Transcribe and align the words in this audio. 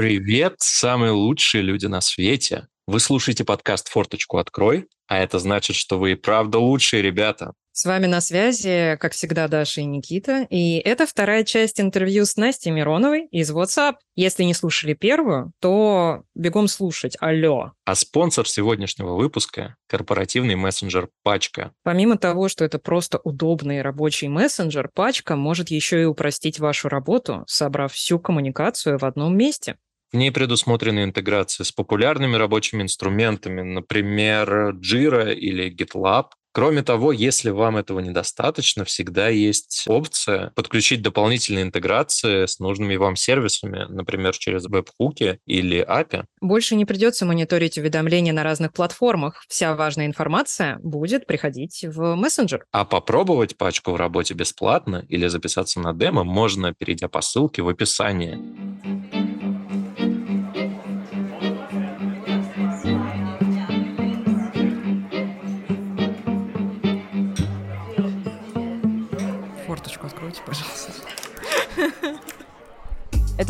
Привет, 0.00 0.54
самые 0.60 1.12
лучшие 1.12 1.60
люди 1.60 1.84
на 1.84 2.00
свете. 2.00 2.68
Вы 2.86 3.00
слушаете 3.00 3.44
подкаст 3.44 3.90
«Форточку 3.90 4.38
открой», 4.38 4.86
а 5.06 5.18
это 5.18 5.38
значит, 5.38 5.76
что 5.76 5.98
вы 5.98 6.12
и 6.12 6.14
правда 6.14 6.58
лучшие 6.58 7.02
ребята. 7.02 7.52
С 7.72 7.84
вами 7.84 8.06
на 8.06 8.22
связи, 8.22 8.96
как 8.98 9.12
всегда, 9.12 9.46
Даша 9.46 9.82
и 9.82 9.84
Никита. 9.84 10.46
И 10.48 10.78
это 10.78 11.06
вторая 11.06 11.44
часть 11.44 11.82
интервью 11.82 12.24
с 12.24 12.36
Настей 12.38 12.70
Мироновой 12.70 13.26
из 13.26 13.52
WhatsApp. 13.52 13.96
Если 14.16 14.42
не 14.44 14.54
слушали 14.54 14.94
первую, 14.94 15.52
то 15.60 16.22
бегом 16.34 16.68
слушать. 16.68 17.18
Алло. 17.20 17.72
А 17.84 17.94
спонсор 17.94 18.48
сегодняшнего 18.48 19.16
выпуска– 19.16 19.76
корпоративный 19.86 20.54
мессенджер 20.54 21.10
«Пачка». 21.22 21.72
Помимо 21.82 22.16
того, 22.16 22.48
что 22.48 22.64
это 22.64 22.78
просто 22.78 23.18
удобный 23.22 23.82
рабочий 23.82 24.28
мессенджер, 24.28 24.88
«Пачка» 24.94 25.36
может 25.36 25.70
еще 25.70 26.00
и 26.00 26.06
упростить 26.06 26.58
вашу 26.58 26.88
работу, 26.88 27.44
собрав 27.46 27.92
всю 27.92 28.18
коммуникацию 28.18 28.98
в 28.98 29.04
одном 29.04 29.36
месте. 29.36 29.76
В 30.12 30.16
ней 30.16 30.32
предусмотрены 30.32 31.04
интеграции 31.04 31.62
с 31.62 31.70
популярными 31.70 32.34
рабочими 32.36 32.82
инструментами, 32.82 33.62
например, 33.62 34.74
Jira 34.74 35.32
или 35.32 35.72
GitLab. 35.72 36.30
Кроме 36.52 36.82
того, 36.82 37.12
если 37.12 37.50
вам 37.50 37.76
этого 37.76 38.00
недостаточно, 38.00 38.84
всегда 38.84 39.28
есть 39.28 39.84
опция 39.86 40.50
подключить 40.56 41.00
дополнительные 41.00 41.62
интеграции 41.62 42.46
с 42.46 42.58
нужными 42.58 42.96
вам 42.96 43.14
сервисами, 43.14 43.86
например, 43.88 44.36
через 44.36 44.64
веб-хуки 44.64 45.38
или 45.46 45.86
API. 45.88 46.24
Больше 46.40 46.74
не 46.74 46.84
придется 46.84 47.24
мониторить 47.24 47.78
уведомления 47.78 48.32
на 48.32 48.42
разных 48.42 48.72
платформах. 48.72 49.44
Вся 49.48 49.76
важная 49.76 50.06
информация 50.06 50.80
будет 50.82 51.24
приходить 51.26 51.84
в 51.84 52.16
мессенджер. 52.16 52.64
А 52.72 52.84
попробовать 52.84 53.56
пачку 53.56 53.92
в 53.92 53.96
работе 53.96 54.34
бесплатно 54.34 55.06
или 55.08 55.28
записаться 55.28 55.78
на 55.78 55.94
демо 55.94 56.24
можно, 56.24 56.74
перейдя 56.74 57.06
по 57.06 57.20
ссылке 57.20 57.62
в 57.62 57.68
описании. 57.68 58.69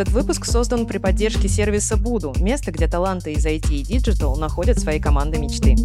Этот 0.00 0.14
выпуск 0.14 0.46
создан 0.46 0.86
при 0.86 0.96
поддержке 0.96 1.46
сервиса 1.46 1.98
Буду, 1.98 2.32
место, 2.40 2.72
где 2.72 2.88
таланты 2.88 3.34
из 3.34 3.44
IT 3.44 3.68
и 3.70 3.82
Digital 3.82 4.34
находят 4.38 4.78
свои 4.78 4.98
команды 4.98 5.38
мечты. 5.38 5.76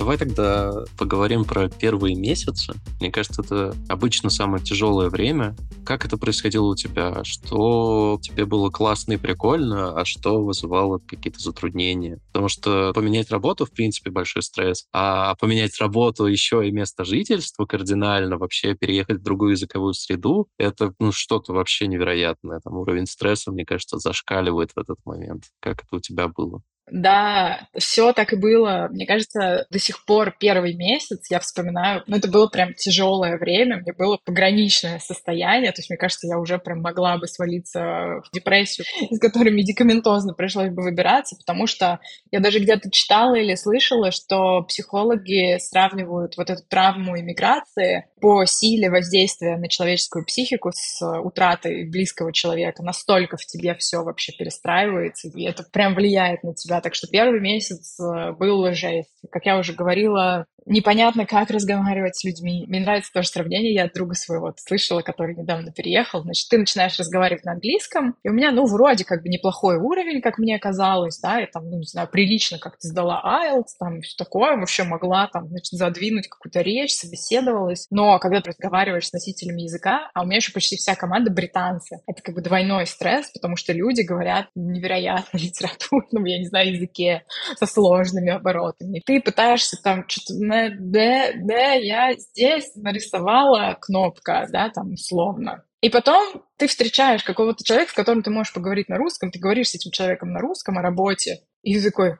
Давай 0.00 0.16
тогда 0.16 0.72
поговорим 0.98 1.44
про 1.44 1.68
первые 1.68 2.14
месяцы. 2.14 2.72
Мне 3.00 3.12
кажется, 3.12 3.42
это 3.42 3.74
обычно 3.86 4.30
самое 4.30 4.64
тяжелое 4.64 5.10
время. 5.10 5.54
Как 5.84 6.06
это 6.06 6.16
происходило 6.16 6.68
у 6.68 6.74
тебя? 6.74 7.22
Что 7.22 8.18
тебе 8.22 8.46
было 8.46 8.70
классно 8.70 9.12
и 9.12 9.16
прикольно, 9.18 9.92
а 9.92 10.06
что 10.06 10.42
вызывало 10.42 11.00
какие-то 11.06 11.38
затруднения? 11.38 12.18
Потому 12.28 12.48
что 12.48 12.92
поменять 12.94 13.30
работу, 13.30 13.66
в 13.66 13.72
принципе, 13.72 14.10
большой 14.10 14.42
стресс, 14.42 14.86
а 14.90 15.34
поменять 15.34 15.78
работу 15.78 16.24
еще 16.24 16.66
и 16.66 16.70
место 16.70 17.04
жительства 17.04 17.66
кардинально, 17.66 18.38
вообще 18.38 18.74
переехать 18.74 19.18
в 19.18 19.22
другую 19.22 19.50
языковую 19.50 19.92
среду, 19.92 20.48
это 20.56 20.94
ну, 20.98 21.12
что-то 21.12 21.52
вообще 21.52 21.88
невероятное. 21.88 22.60
Там 22.64 22.78
уровень 22.78 23.06
стресса, 23.06 23.52
мне 23.52 23.66
кажется, 23.66 23.98
зашкаливает 23.98 24.70
в 24.74 24.78
этот 24.78 24.96
момент. 25.04 25.44
Как 25.60 25.82
это 25.82 25.96
у 25.96 26.00
тебя 26.00 26.28
было? 26.28 26.62
Да, 26.90 27.68
все 27.78 28.12
так 28.12 28.32
и 28.32 28.36
было. 28.36 28.88
Мне 28.90 29.06
кажется, 29.06 29.66
до 29.70 29.78
сих 29.78 30.04
пор 30.04 30.34
первый 30.38 30.74
месяц 30.74 31.30
я 31.30 31.38
вспоминаю, 31.38 32.02
ну, 32.06 32.16
это 32.16 32.28
было 32.28 32.48
прям 32.48 32.74
тяжелое 32.74 33.38
время, 33.38 33.78
мне 33.78 33.92
было 33.92 34.18
пограничное 34.24 34.98
состояние, 34.98 35.72
то 35.72 35.78
есть, 35.78 35.90
мне 35.90 35.96
кажется, 35.96 36.26
я 36.26 36.38
уже 36.38 36.58
прям 36.58 36.80
могла 36.80 37.18
бы 37.18 37.26
свалиться 37.26 37.80
в 38.24 38.30
депрессию, 38.32 38.86
из 39.08 39.18
которой 39.20 39.52
медикаментозно 39.52 40.34
пришлось 40.34 40.70
бы 40.70 40.82
выбираться, 40.82 41.36
потому 41.36 41.66
что 41.66 42.00
я 42.30 42.40
даже 42.40 42.58
где-то 42.58 42.90
читала 42.90 43.34
или 43.34 43.54
слышала, 43.54 44.10
что 44.10 44.62
психологи 44.62 45.58
сравнивают 45.58 46.36
вот 46.36 46.50
эту 46.50 46.62
травму 46.68 47.18
иммиграции 47.18 48.06
по 48.20 48.44
силе 48.44 48.90
воздействия 48.90 49.56
на 49.56 49.68
человеческую 49.68 50.24
психику 50.24 50.70
с 50.74 51.00
утратой 51.20 51.88
близкого 51.88 52.32
человека. 52.32 52.82
Настолько 52.82 53.36
в 53.36 53.46
тебе 53.46 53.74
все 53.74 54.02
вообще 54.02 54.32
перестраивается, 54.32 55.28
и 55.28 55.44
это 55.44 55.62
прям 55.62 55.94
влияет 55.94 56.42
на 56.42 56.54
тебя 56.54 56.79
так 56.80 56.94
что 56.94 57.06
первый 57.08 57.40
месяц 57.40 57.98
э, 58.00 58.32
был 58.32 58.72
жесть. 58.72 59.10
Как 59.30 59.46
я 59.46 59.58
уже 59.58 59.72
говорила, 59.72 60.46
непонятно, 60.66 61.26
как 61.26 61.50
разговаривать 61.50 62.16
с 62.16 62.24
людьми. 62.24 62.64
Мне 62.68 62.80
нравится 62.80 63.12
тоже 63.12 63.28
сравнение, 63.28 63.74
я 63.74 63.84
от 63.84 63.94
друга 63.94 64.14
своего 64.14 64.54
слышала, 64.56 65.02
который 65.02 65.34
недавно 65.34 65.72
переехал. 65.72 66.22
Значит, 66.22 66.48
ты 66.48 66.58
начинаешь 66.58 66.98
разговаривать 66.98 67.44
на 67.44 67.52
английском, 67.52 68.16
и 68.22 68.28
у 68.28 68.32
меня, 68.32 68.52
ну, 68.52 68.64
вроде 68.66 69.04
как 69.04 69.22
бы 69.22 69.28
неплохой 69.28 69.76
уровень, 69.76 70.20
как 70.20 70.38
мне 70.38 70.58
казалось, 70.58 71.18
да, 71.20 71.38
я 71.38 71.46
там, 71.46 71.68
ну, 71.68 71.78
не 71.78 71.86
знаю, 71.86 72.08
прилично 72.08 72.58
как-то 72.58 72.86
сдала 72.86 73.22
IELTS, 73.24 73.76
там, 73.78 74.00
все 74.00 74.16
такое, 74.16 74.56
вообще 74.56 74.84
могла 74.84 75.28
там, 75.32 75.48
значит, 75.48 75.72
задвинуть 75.72 76.28
какую-то 76.28 76.60
речь, 76.60 76.94
собеседовалась. 76.94 77.86
Но 77.90 78.18
когда 78.18 78.40
ты 78.40 78.50
разговариваешь 78.50 79.08
с 79.08 79.12
носителями 79.12 79.62
языка, 79.62 80.10
а 80.14 80.22
у 80.22 80.26
меня 80.26 80.36
еще 80.36 80.52
почти 80.52 80.76
вся 80.76 80.94
команда 80.94 81.30
британцы, 81.30 81.98
это 82.06 82.22
как 82.22 82.34
бы 82.34 82.42
двойной 82.42 82.86
стресс, 82.86 83.30
потому 83.32 83.56
что 83.56 83.72
люди 83.72 84.02
говорят 84.02 84.48
невероятно 84.54 85.36
литературном, 85.38 86.24
я 86.24 86.38
не 86.38 86.46
знаю, 86.46 86.69
языке 86.70 87.24
со 87.56 87.66
сложными 87.66 88.30
оборотами. 88.30 89.02
Ты 89.04 89.20
пытаешься 89.20 89.76
там 89.82 90.04
что-то 90.08 90.34
Д, 90.34 91.32
Д, 91.36 91.80
я 91.82 92.14
здесь 92.14 92.72
нарисовала 92.76 93.76
кнопка, 93.80 94.46
да, 94.50 94.70
там 94.70 94.94
условно. 94.94 95.64
И 95.80 95.88
потом 95.88 96.44
ты 96.58 96.66
встречаешь 96.66 97.24
какого-то 97.24 97.64
человека, 97.64 97.92
с 97.92 97.94
которым 97.94 98.22
ты 98.22 98.30
можешь 98.30 98.52
поговорить 98.52 98.88
на 98.88 98.98
русском, 98.98 99.30
ты 99.30 99.38
говоришь 99.38 99.70
с 99.70 99.74
этим 99.74 99.90
человеком 99.90 100.32
на 100.32 100.40
русском 100.40 100.78
о 100.78 100.82
работе, 100.82 101.40
и 101.62 101.74
ты 101.74 101.90
такой, 101.90 102.16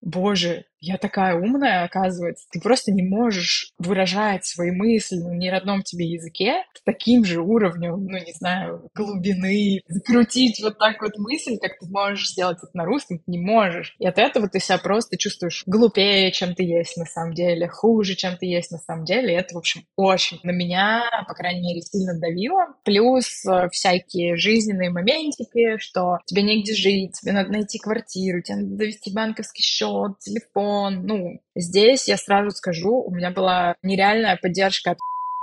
боже, 0.00 0.64
я 0.80 0.96
такая 0.96 1.34
умная, 1.34 1.84
оказывается. 1.84 2.46
Ты 2.50 2.60
просто 2.60 2.90
не 2.90 3.02
можешь 3.02 3.72
выражать 3.78 4.44
свои 4.46 4.70
мысли 4.70 5.16
на 5.16 5.34
неродном 5.34 5.82
тебе 5.82 6.06
языке 6.06 6.64
с 6.74 6.82
таким 6.82 7.24
же 7.24 7.40
уровнем, 7.40 8.06
ну, 8.06 8.18
не 8.18 8.32
знаю, 8.32 8.88
глубины, 8.94 9.80
закрутить 9.88 10.60
вот 10.62 10.78
так 10.78 11.02
вот 11.02 11.18
мысль, 11.18 11.58
как 11.60 11.78
ты 11.78 11.86
можешь 11.86 12.30
сделать 12.30 12.58
это 12.62 12.70
на 12.74 12.84
русском, 12.84 13.18
ты 13.18 13.24
не 13.26 13.38
можешь. 13.38 13.94
И 13.98 14.06
от 14.06 14.18
этого 14.18 14.48
ты 14.48 14.58
себя 14.58 14.78
просто 14.78 15.18
чувствуешь 15.18 15.64
глупее, 15.66 16.32
чем 16.32 16.54
ты 16.54 16.64
есть 16.64 16.96
на 16.96 17.04
самом 17.04 17.34
деле, 17.34 17.68
хуже, 17.68 18.14
чем 18.14 18.36
ты 18.38 18.46
есть 18.46 18.70
на 18.70 18.78
самом 18.78 19.04
деле. 19.04 19.34
И 19.34 19.36
это, 19.36 19.54
в 19.54 19.58
общем, 19.58 19.82
очень 19.96 20.40
на 20.42 20.52
меня, 20.52 21.04
по 21.28 21.34
крайней 21.34 21.60
мере, 21.60 21.82
сильно 21.82 22.18
давило. 22.18 22.68
Плюс 22.84 23.44
э, 23.44 23.68
всякие 23.70 24.36
жизненные 24.36 24.90
моментики, 24.90 25.78
что 25.78 26.18
тебе 26.24 26.42
негде 26.42 26.74
жить, 26.74 27.20
тебе 27.20 27.32
надо 27.32 27.50
найти 27.50 27.78
квартиру, 27.78 28.40
тебе 28.40 28.56
надо 28.56 28.76
довести 28.76 29.12
банковский 29.12 29.62
счет, 29.62 30.18
телефон, 30.20 30.69
ну, 30.90 31.40
здесь 31.54 32.08
я 32.08 32.16
сразу 32.16 32.50
скажу, 32.50 33.02
у 33.02 33.10
меня 33.10 33.30
была 33.30 33.76
нереальная 33.82 34.36
поддержка 34.36 34.92
от 34.92 34.98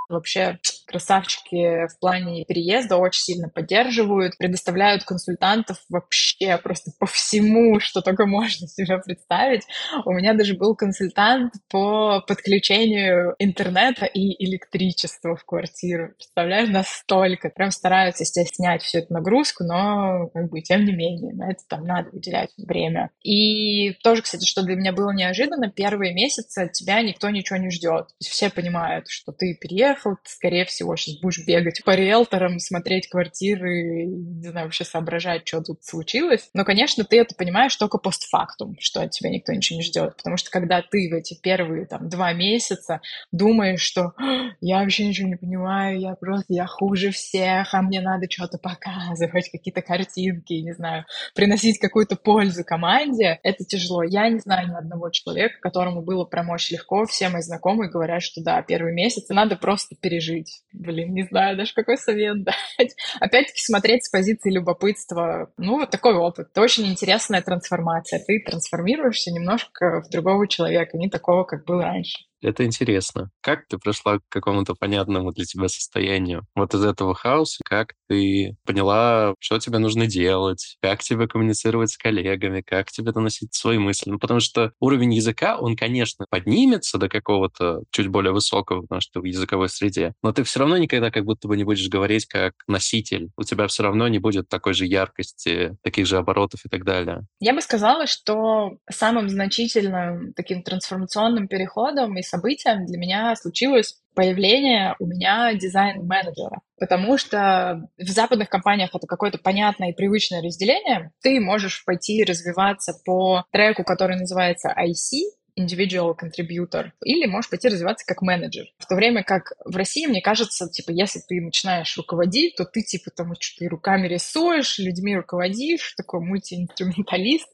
вообще 0.08 0.58
красавчики 0.88 1.86
в 1.86 1.98
плане 2.00 2.44
переезда 2.46 2.96
очень 2.96 3.22
сильно 3.22 3.48
поддерживают, 3.48 4.38
предоставляют 4.38 5.04
консультантов 5.04 5.78
вообще 5.88 6.56
просто 6.58 6.90
по 6.98 7.06
всему, 7.06 7.78
что 7.78 8.00
только 8.00 8.26
можно 8.26 8.66
себе 8.66 8.98
представить. 8.98 9.62
У 10.04 10.12
меня 10.12 10.32
даже 10.32 10.54
был 10.54 10.74
консультант 10.74 11.52
по 11.68 12.22
подключению 12.26 13.34
интернета 13.38 14.06
и 14.06 14.42
электричества 14.44 15.36
в 15.36 15.44
квартиру. 15.44 16.14
Представляешь, 16.16 16.70
настолько. 16.70 17.50
Прям 17.50 17.70
стараются 17.70 18.24
себе 18.24 18.46
снять 18.46 18.82
всю 18.82 18.98
эту 18.98 19.12
нагрузку, 19.12 19.64
но 19.64 20.28
как 20.32 20.48
бы 20.48 20.62
тем 20.62 20.84
не 20.84 20.92
менее, 20.92 21.34
на 21.34 21.50
это 21.50 21.60
там 21.68 21.84
надо 21.84 22.10
выделять 22.10 22.50
время. 22.56 23.10
И 23.22 23.92
тоже, 24.02 24.22
кстати, 24.22 24.46
что 24.46 24.62
для 24.62 24.76
меня 24.76 24.92
было 24.92 25.12
неожиданно, 25.12 25.70
первые 25.70 26.14
месяцы 26.14 26.70
тебя 26.72 27.02
никто 27.02 27.28
ничего 27.28 27.58
не 27.58 27.70
ждет. 27.70 28.08
Все 28.20 28.48
понимают, 28.48 29.08
что 29.08 29.32
ты 29.32 29.54
переехал, 29.60 30.12
ты, 30.12 30.30
скорее 30.30 30.64
всего, 30.64 30.77
всего 30.78 30.94
сейчас 30.94 31.20
будешь 31.20 31.44
бегать 31.44 31.82
по 31.84 31.94
риэлторам, 31.94 32.60
смотреть 32.60 33.08
квартиры, 33.08 34.04
не 34.06 34.48
знаю, 34.48 34.66
вообще 34.66 34.84
соображать, 34.84 35.46
что 35.46 35.60
тут 35.60 35.84
случилось. 35.84 36.50
Но, 36.54 36.64
конечно, 36.64 37.04
ты 37.04 37.18
это 37.18 37.34
понимаешь 37.34 37.74
только 37.74 37.98
постфактум, 37.98 38.76
что 38.78 39.02
от 39.02 39.10
тебя 39.10 39.30
никто 39.30 39.52
ничего 39.52 39.78
не 39.78 39.84
ждет. 39.84 40.16
Потому 40.16 40.36
что 40.36 40.50
когда 40.50 40.80
ты 40.82 41.10
в 41.10 41.14
эти 41.14 41.34
первые 41.40 41.86
там 41.86 42.08
два 42.08 42.32
месяца 42.32 43.00
думаешь, 43.32 43.80
что 43.80 44.12
«А, 44.16 44.50
я 44.60 44.80
вообще 44.80 45.08
ничего 45.08 45.28
не 45.28 45.36
понимаю, 45.36 45.98
я 45.98 46.14
просто, 46.14 46.54
я 46.54 46.66
хуже 46.66 47.10
всех, 47.10 47.74
а 47.74 47.82
мне 47.82 48.00
надо 48.00 48.26
что-то 48.30 48.58
показывать, 48.58 49.50
какие-то 49.50 49.82
картинки, 49.82 50.52
не 50.52 50.72
знаю, 50.74 51.04
приносить 51.34 51.78
какую-то 51.80 52.14
пользу 52.14 52.62
команде, 52.64 53.40
это 53.42 53.64
тяжело. 53.64 54.04
Я 54.04 54.28
не 54.28 54.38
знаю 54.38 54.68
ни 54.68 54.74
одного 54.74 55.10
человека, 55.10 55.56
которому 55.60 56.02
было 56.02 56.24
прям 56.24 56.50
очень 56.50 56.76
легко. 56.76 57.04
Все 57.06 57.28
мои 57.30 57.42
знакомые 57.42 57.90
говорят, 57.90 58.22
что 58.22 58.42
да, 58.42 58.62
первый 58.62 58.92
месяц 58.92 59.28
надо 59.28 59.56
просто 59.56 59.96
пережить. 59.96 60.62
Блин, 60.72 61.14
не 61.14 61.24
знаю 61.24 61.56
даже, 61.56 61.72
какой 61.74 61.96
совет 61.96 62.42
дать. 62.44 62.94
Опять-таки 63.20 63.60
смотреть 63.60 64.04
с 64.04 64.10
позиции 64.10 64.50
любопытства. 64.50 65.50
Ну, 65.56 65.78
вот 65.78 65.90
такой 65.90 66.14
опыт. 66.14 66.48
Это 66.50 66.60
очень 66.60 66.86
интересная 66.86 67.40
трансформация. 67.40 68.22
Ты 68.24 68.42
трансформируешься 68.44 69.30
немножко 69.30 70.02
в 70.02 70.10
другого 70.10 70.46
человека, 70.46 70.98
не 70.98 71.08
такого, 71.08 71.44
как 71.44 71.64
был 71.64 71.80
раньше. 71.80 72.27
Это 72.40 72.64
интересно. 72.64 73.30
Как 73.40 73.66
ты 73.66 73.78
пришла 73.78 74.18
к 74.18 74.22
какому-то 74.28 74.74
понятному 74.74 75.32
для 75.32 75.44
тебя 75.44 75.68
состоянию 75.68 76.46
вот 76.54 76.72
из 76.74 76.84
этого 76.84 77.14
хаоса? 77.14 77.62
Как 77.64 77.94
ты 78.08 78.56
поняла, 78.64 79.34
что 79.40 79.58
тебе 79.58 79.78
нужно 79.78 80.06
делать? 80.06 80.76
Как 80.80 81.02
тебе 81.02 81.26
коммуницировать 81.26 81.90
с 81.90 81.96
коллегами? 81.96 82.62
Как 82.64 82.90
тебе 82.90 83.12
доносить 83.12 83.54
свои 83.54 83.78
мысли? 83.78 84.10
Ну, 84.10 84.18
потому 84.18 84.40
что 84.40 84.72
уровень 84.78 85.14
языка, 85.14 85.58
он, 85.58 85.76
конечно, 85.76 86.26
поднимется 86.30 86.98
до 86.98 87.08
какого-то 87.08 87.82
чуть 87.90 88.08
более 88.08 88.32
высокого, 88.32 88.82
потому 88.82 89.00
что 89.00 89.20
в 89.20 89.24
языковой 89.24 89.68
среде, 89.68 90.14
но 90.22 90.32
ты 90.32 90.44
все 90.44 90.60
равно 90.60 90.76
никогда 90.76 91.10
как 91.10 91.24
будто 91.24 91.48
бы 91.48 91.56
не 91.56 91.64
будешь 91.64 91.88
говорить 91.88 92.26
как 92.26 92.54
носитель. 92.68 93.30
У 93.36 93.42
тебя 93.42 93.66
все 93.66 93.82
равно 93.82 94.06
не 94.08 94.18
будет 94.18 94.48
такой 94.48 94.74
же 94.74 94.86
яркости, 94.86 95.76
таких 95.82 96.06
же 96.06 96.18
оборотов 96.18 96.64
и 96.64 96.68
так 96.68 96.84
далее. 96.84 97.26
Я 97.40 97.52
бы 97.54 97.60
сказала, 97.60 98.06
что 98.06 98.78
самым 98.88 99.28
значительным 99.28 100.32
таким 100.34 100.62
трансформационным 100.62 101.48
переходом 101.48 102.16
и 102.16 102.22
событием 102.28 102.86
для 102.86 102.98
меня 102.98 103.34
случилось 103.36 103.96
появление 104.14 104.96
у 104.98 105.06
меня 105.06 105.54
дизайн-менеджера. 105.54 106.60
Потому 106.78 107.18
что 107.18 107.88
в 107.98 108.08
западных 108.08 108.48
компаниях 108.48 108.90
это 108.94 109.06
какое-то 109.06 109.38
понятное 109.38 109.90
и 109.90 109.94
привычное 109.94 110.42
разделение. 110.42 111.12
Ты 111.22 111.40
можешь 111.40 111.84
пойти 111.84 112.24
развиваться 112.24 112.94
по 113.04 113.44
треку, 113.52 113.84
который 113.84 114.16
называется 114.16 114.74
IC, 114.76 115.37
individual 115.58 116.14
contributor, 116.16 116.90
или 117.02 117.26
можешь 117.26 117.50
пойти 117.50 117.68
развиваться 117.68 118.06
как 118.06 118.22
менеджер. 118.22 118.66
В 118.78 118.86
то 118.86 118.94
время 118.94 119.22
как 119.22 119.52
в 119.64 119.76
России, 119.76 120.06
мне 120.06 120.20
кажется, 120.20 120.68
типа, 120.68 120.90
если 120.90 121.20
ты 121.26 121.40
начинаешь 121.40 121.96
руководить, 121.96 122.56
то 122.56 122.64
ты, 122.64 122.82
типа, 122.82 123.10
там, 123.10 123.34
что-то 123.38 123.64
и 123.64 123.68
руками 123.68 124.08
рисуешь, 124.08 124.78
людьми 124.78 125.16
руководишь, 125.16 125.94
такой 125.96 126.20
мультиинструменталист. 126.20 127.48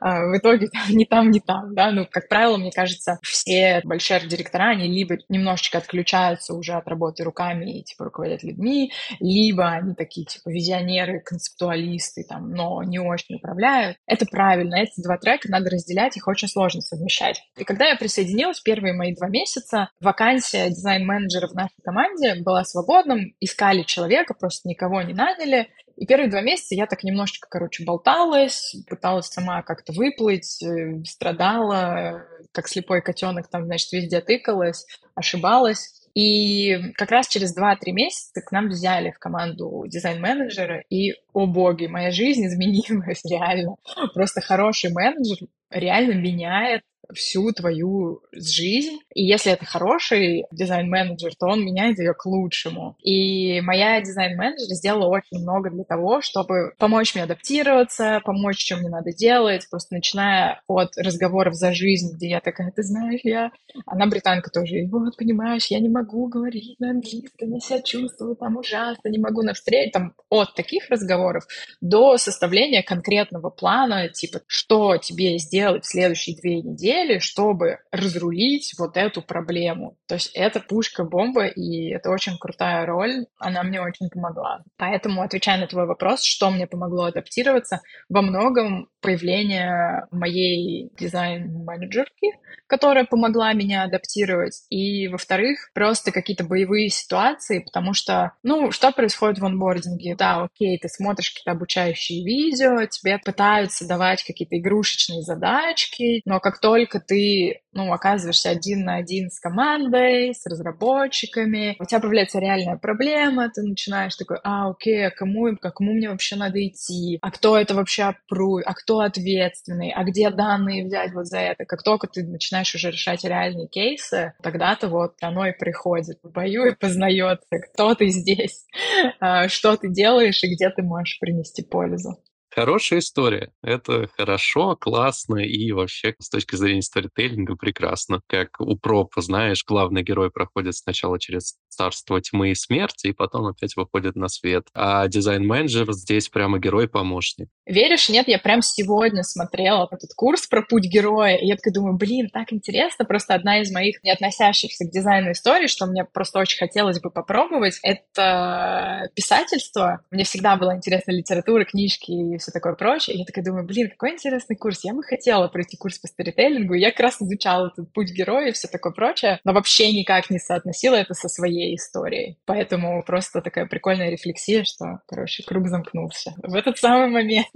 А 0.00 0.26
в 0.26 0.36
итоге 0.36 0.68
там, 0.68 0.96
не 0.96 1.04
там, 1.04 1.30
не 1.30 1.40
там, 1.40 1.74
да. 1.74 1.90
Ну, 1.90 2.06
как 2.10 2.28
правило, 2.28 2.56
мне 2.56 2.72
кажется, 2.72 3.18
все 3.22 3.80
большие 3.84 4.20
директора, 4.20 4.70
они 4.70 4.88
либо 4.88 5.16
немножечко 5.28 5.78
отключаются 5.78 6.54
уже 6.54 6.72
от 6.72 6.88
работы 6.88 7.24
руками 7.24 7.80
и, 7.80 7.84
типа, 7.84 8.04
руководят 8.04 8.42
людьми, 8.42 8.92
либо 9.20 9.70
они 9.70 9.94
такие, 9.94 10.26
типа, 10.26 10.50
визионеры, 10.50 11.20
концептуалисты, 11.20 12.24
там, 12.28 12.50
но 12.50 12.82
не 12.82 12.98
очень 12.98 13.36
управляют. 13.36 13.96
Это 14.06 14.26
правильно. 14.26 14.76
Эти 14.76 15.00
два 15.02 15.18
трека 15.18 15.50
надо 15.50 15.70
разделять, 15.70 16.16
их 16.16 16.26
очень 16.28 16.48
сложно 16.48 16.80
совмещать. 16.80 17.42
И 17.56 17.64
когда 17.64 17.86
я 17.86 17.96
присоединилась, 17.96 18.60
первые 18.60 18.94
мои 18.94 19.14
два 19.14 19.28
месяца, 19.28 19.90
вакансия 20.00 20.68
дизайн-менеджера 20.70 21.48
в 21.48 21.54
нашей 21.54 21.80
команде 21.82 22.36
была 22.42 22.64
свободным, 22.64 23.34
искали 23.40 23.82
человека, 23.82 24.34
просто 24.34 24.68
никого 24.68 25.02
не 25.02 25.14
наняли. 25.14 25.68
И 25.96 26.06
первые 26.06 26.30
два 26.30 26.40
месяца 26.40 26.74
я 26.74 26.86
так 26.86 27.04
немножечко, 27.04 27.48
короче, 27.50 27.84
болталась, 27.84 28.74
пыталась 28.88 29.26
сама 29.26 29.62
как-то 29.62 29.92
выплыть, 29.92 30.62
э, 30.62 31.02
страдала, 31.04 32.24
как 32.52 32.68
слепой 32.68 33.02
котенок 33.02 33.48
там, 33.48 33.66
значит, 33.66 33.92
везде 33.92 34.20
тыкалась, 34.20 34.86
ошибалась. 35.14 36.00
И 36.14 36.92
как 36.94 37.10
раз 37.10 37.28
через 37.28 37.56
2-3 37.56 37.92
месяца 37.92 38.40
к 38.40 38.50
нам 38.50 38.68
взяли 38.68 39.10
в 39.10 39.18
команду 39.18 39.84
дизайн-менеджера, 39.86 40.82
и, 40.88 41.14
о 41.32 41.46
боги, 41.46 41.86
моя 41.86 42.10
жизнь 42.10 42.46
изменилась 42.46 43.22
реально. 43.24 43.76
Просто 44.14 44.40
хороший 44.40 44.92
менеджер 44.92 45.48
реально 45.70 46.14
меняет 46.14 46.82
всю 47.14 47.52
твою 47.52 48.22
жизнь. 48.32 48.98
И 49.14 49.24
если 49.24 49.52
это 49.52 49.64
хороший 49.64 50.44
дизайн-менеджер, 50.50 51.34
то 51.38 51.46
он 51.46 51.64
меняет 51.64 51.98
ее 51.98 52.14
к 52.14 52.26
лучшему. 52.26 52.96
И 53.02 53.60
моя 53.60 54.00
дизайн-менеджер 54.00 54.74
сделала 54.74 55.08
очень 55.08 55.42
много 55.42 55.70
для 55.70 55.84
того, 55.84 56.20
чтобы 56.20 56.72
помочь 56.78 57.14
мне 57.14 57.24
адаптироваться, 57.24 58.20
помочь, 58.24 58.64
что 58.64 58.76
мне 58.76 58.88
надо 58.88 59.12
делать, 59.12 59.68
просто 59.70 59.94
начиная 59.94 60.62
от 60.66 60.96
разговоров 60.96 61.54
за 61.54 61.72
жизнь, 61.72 62.14
где 62.16 62.28
я 62.28 62.40
такая, 62.40 62.72
ты 62.72 62.82
знаешь, 62.82 63.20
я... 63.24 63.50
Она 63.86 64.06
британка 64.06 64.50
тоже, 64.50 64.80
и 64.80 64.86
вот, 64.86 65.16
понимаешь, 65.16 65.66
я 65.66 65.78
не 65.78 65.88
могу 65.88 66.26
говорить 66.26 66.78
на 66.80 66.90
английском, 66.90 67.52
я 67.52 67.60
себя 67.60 67.82
чувствую 67.82 68.36
там 68.36 68.56
ужасно, 68.56 69.08
не 69.08 69.18
могу 69.18 69.42
навстречу, 69.42 69.92
там, 69.92 70.14
от 70.28 70.54
таких 70.54 70.88
разговоров 70.88 71.44
до 71.80 72.18
составления 72.18 72.82
конкретного 72.82 73.50
плана, 73.50 74.08
типа, 74.08 74.40
что 74.46 74.96
тебе 74.96 75.38
сделать 75.38 75.84
в 75.84 75.90
следующие 75.90 76.36
две 76.36 76.60
недели, 76.60 76.99
цели, 77.00 77.18
чтобы 77.18 77.78
разрулить 77.90 78.74
вот 78.78 78.96
эту 78.96 79.22
проблему. 79.22 79.96
То 80.06 80.14
есть 80.14 80.30
это 80.34 80.60
пушка-бомба, 80.60 81.46
и 81.46 81.90
это 81.90 82.10
очень 82.10 82.36
крутая 82.38 82.86
роль, 82.86 83.26
она 83.38 83.62
мне 83.62 83.80
очень 83.80 84.08
помогла. 84.10 84.62
Поэтому, 84.76 85.22
отвечая 85.22 85.58
на 85.58 85.66
твой 85.66 85.86
вопрос, 85.86 86.22
что 86.22 86.50
мне 86.50 86.66
помогло 86.66 87.04
адаптироваться, 87.04 87.80
во 88.08 88.22
многом 88.22 88.88
появление 89.00 90.06
моей 90.10 90.90
дизайн-менеджерки, 90.98 92.32
которая 92.66 93.04
помогла 93.04 93.52
меня 93.52 93.84
адаптировать, 93.84 94.62
и, 94.68 95.08
во-вторых, 95.08 95.70
просто 95.74 96.12
какие-то 96.12 96.44
боевые 96.44 96.88
ситуации, 96.90 97.60
потому 97.60 97.94
что, 97.94 98.32
ну, 98.42 98.70
что 98.72 98.92
происходит 98.92 99.38
в 99.38 99.44
онбординге? 99.44 100.16
Да, 100.16 100.42
окей, 100.44 100.78
ты 100.78 100.88
смотришь 100.88 101.30
какие-то 101.30 101.52
обучающие 101.52 102.24
видео, 102.24 102.84
тебе 102.86 103.18
пытаются 103.18 103.86
давать 103.86 104.24
какие-то 104.24 104.58
игрушечные 104.58 105.22
задачки, 105.22 106.20
но 106.24 106.40
как 106.40 106.60
только 106.60 106.89
только 106.90 107.04
ты, 107.04 107.60
ну, 107.72 107.92
оказываешься 107.92 108.50
один 108.50 108.84
на 108.84 108.96
один 108.96 109.30
с 109.30 109.38
командой, 109.38 110.34
с 110.34 110.44
разработчиками, 110.46 111.76
у 111.78 111.84
тебя 111.84 112.00
появляется 112.00 112.38
реальная 112.38 112.76
проблема, 112.76 113.50
ты 113.50 113.62
начинаешь 113.62 114.16
такой, 114.16 114.38
а, 114.42 114.70
окей, 114.70 115.06
а 115.06 115.10
кому, 115.10 115.48
а 115.48 115.70
кому 115.70 115.92
мне 115.92 116.10
вообще 116.10 116.36
надо 116.36 116.66
идти, 116.66 117.18
а 117.22 117.30
кто 117.30 117.56
это 117.56 117.74
вообще 117.74 118.04
опрует, 118.04 118.66
а 118.66 118.74
кто 118.74 119.00
ответственный, 119.00 119.92
а 119.92 120.04
где 120.04 120.30
данные 120.30 120.84
взять 120.84 121.12
вот 121.12 121.26
за 121.26 121.38
это. 121.38 121.64
Как 121.64 121.82
только 121.82 122.06
ты 122.06 122.24
начинаешь 122.24 122.74
уже 122.74 122.90
решать 122.90 123.24
реальные 123.24 123.68
кейсы, 123.68 124.34
тогда-то 124.42 124.88
вот 124.88 125.14
оно 125.20 125.46
и 125.46 125.56
приходит 125.56 126.18
в 126.22 126.30
бою 126.30 126.66
и 126.66 126.74
познается, 126.74 127.46
кто 127.72 127.94
ты 127.94 128.08
здесь, 128.08 128.66
а, 129.20 129.48
что 129.48 129.76
ты 129.76 129.88
делаешь 129.88 130.42
и 130.42 130.54
где 130.54 130.70
ты 130.70 130.82
можешь 130.82 131.18
принести 131.20 131.62
пользу. 131.62 132.18
Хорошая 132.52 132.98
история. 132.98 133.52
Это 133.62 134.08
хорошо, 134.16 134.76
классно 134.76 135.36
и 135.36 135.70
вообще 135.70 136.14
с 136.18 136.28
точки 136.28 136.56
зрения 136.56 136.82
сторителлинга 136.82 137.54
прекрасно. 137.54 138.20
Как 138.26 138.60
у 138.60 138.76
проб, 138.76 139.12
знаешь, 139.16 139.64
главный 139.64 140.02
герой 140.02 140.30
проходит 140.30 140.74
сначала 140.74 141.20
через 141.20 141.56
царство 141.68 142.20
тьмы 142.20 142.50
и 142.50 142.54
смерти, 142.56 143.08
и 143.08 143.12
потом 143.12 143.46
опять 143.46 143.76
выходит 143.76 144.16
на 144.16 144.28
свет. 144.28 144.66
А 144.74 145.06
дизайн-менеджер 145.06 145.92
здесь 145.92 146.28
прямо 146.28 146.58
герой-помощник. 146.58 147.48
Веришь, 147.66 148.08
нет, 148.08 148.26
я 148.26 148.38
прям 148.38 148.62
сегодня 148.62 149.22
смотрела 149.22 149.88
этот 149.90 150.10
курс 150.16 150.48
про 150.48 150.62
путь 150.62 150.84
героя, 150.84 151.36
и 151.36 151.46
я 151.46 151.54
такая 151.54 151.72
думаю, 151.72 151.96
блин, 151.96 152.28
так 152.32 152.52
интересно, 152.52 153.04
просто 153.04 153.34
одна 153.34 153.60
из 153.60 153.70
моих 153.70 154.02
не 154.02 154.10
относящихся 154.10 154.84
к 154.84 154.90
дизайну 154.90 155.30
историй, 155.32 155.68
что 155.68 155.86
мне 155.86 156.04
просто 156.04 156.40
очень 156.40 156.58
хотелось 156.58 157.00
бы 157.00 157.10
попробовать, 157.10 157.78
это 157.82 159.08
писательство. 159.14 160.00
Мне 160.10 160.24
всегда 160.24 160.56
была 160.56 160.76
интересна 160.76 161.12
литература, 161.12 161.64
книжки 161.64 162.10
и 162.10 162.39
все 162.40 162.50
такое 162.50 162.74
прочее. 162.74 163.16
Я 163.16 163.24
такая 163.24 163.44
думаю, 163.44 163.64
блин, 163.64 163.88
какой 163.90 164.12
интересный 164.12 164.56
курс. 164.56 164.84
Я 164.84 164.94
бы 164.94 165.02
хотела 165.02 165.48
пройти 165.48 165.76
курс 165.76 165.98
по 165.98 166.08
сторителлингу. 166.08 166.74
Я 166.74 166.90
как 166.90 167.00
раз 167.00 167.22
изучала 167.22 167.68
этот 167.68 167.92
путь 167.92 168.10
героя 168.10 168.48
и 168.48 168.52
все 168.52 168.68
такое 168.68 168.92
прочее, 168.92 169.40
но 169.44 169.52
вообще 169.52 169.92
никак 169.92 170.30
не 170.30 170.38
соотносила 170.38 170.96
это 170.96 171.14
со 171.14 171.28
своей 171.28 171.76
историей. 171.76 172.38
Поэтому 172.46 173.02
просто 173.04 173.40
такая 173.40 173.66
прикольная 173.66 174.10
рефлексия, 174.10 174.64
что, 174.64 175.00
короче, 175.06 175.44
круг 175.44 175.68
замкнулся. 175.68 176.34
В 176.42 176.54
этот 176.54 176.78
самый 176.78 177.08
момент. 177.08 177.46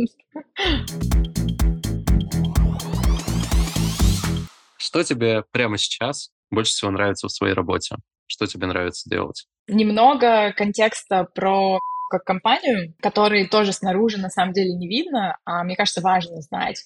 Что 4.77 5.03
тебе 5.03 5.43
прямо 5.51 5.77
сейчас 5.77 6.31
больше 6.51 6.73
всего 6.73 6.91
нравится 6.91 7.27
в 7.27 7.33
своей 7.33 7.55
работе? 7.55 7.97
Что 8.27 8.47
тебе 8.47 8.67
нравится 8.67 9.09
делать? 9.09 9.47
Немного 9.67 10.53
контекста 10.53 11.25
про 11.35 11.79
как 12.11 12.25
компанию, 12.25 12.95
который 13.01 13.47
тоже 13.47 13.73
снаружи 13.73 14.19
на 14.19 14.31
самом 14.31 14.53
деле 14.53 14.73
не 14.75 14.89
видно, 14.89 15.39
а 15.45 15.65
мне 15.65 15.77
кажется, 15.77 16.01
важно 16.01 16.41
знать. 16.41 16.85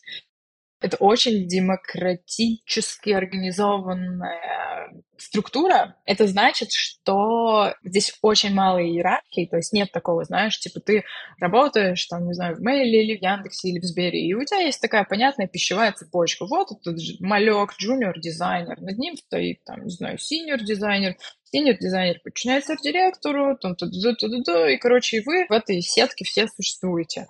Это 0.80 0.96
очень 0.98 1.48
демократически 1.48 3.10
организованная 3.10 4.92
структура. 5.16 5.96
Это 6.04 6.26
значит, 6.28 6.70
что 6.70 7.74
здесь 7.82 8.16
очень 8.22 8.54
мало 8.54 8.78
иерархии, 8.78 9.48
то 9.50 9.56
есть 9.56 9.72
нет 9.72 9.90
такого, 9.90 10.24
знаешь, 10.24 10.58
типа 10.58 10.80
ты 10.80 11.04
работаешь, 11.40 12.04
там, 12.06 12.26
не 12.26 12.34
знаю, 12.34 12.56
в 12.56 12.60
Мейле 12.60 13.02
или 13.02 13.18
в 13.18 13.22
Яндексе 13.22 13.70
или 13.70 13.80
в 13.80 13.84
Сбере, 13.84 14.20
и 14.20 14.34
у 14.34 14.44
тебя 14.44 14.60
есть 14.60 14.80
такая 14.80 15.04
понятная 15.04 15.48
пищевая 15.48 15.92
цепочка. 15.92 16.46
Вот 16.46 16.68
этот 16.70 16.98
малек, 17.20 17.74
джуниор-дизайнер, 17.78 18.80
над 18.80 18.98
ним 18.98 19.16
стоит, 19.16 19.64
там, 19.64 19.84
не 19.84 19.90
знаю, 19.90 20.18
синьор-дизайнер, 20.18 21.16
Синьор-дизайнер 21.50 22.20
подчиняется 22.22 22.76
директору, 22.76 23.56
там, 23.56 23.74
туда, 23.74 24.14
туда, 24.14 24.36
туда, 24.36 24.70
и, 24.70 24.76
короче, 24.76 25.18
и 25.18 25.22
вы 25.24 25.46
в 25.48 25.52
этой 25.52 25.80
сетке 25.80 26.24
все 26.24 26.46
существуете. 26.46 27.26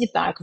Не 0.00 0.08
так. 0.08 0.40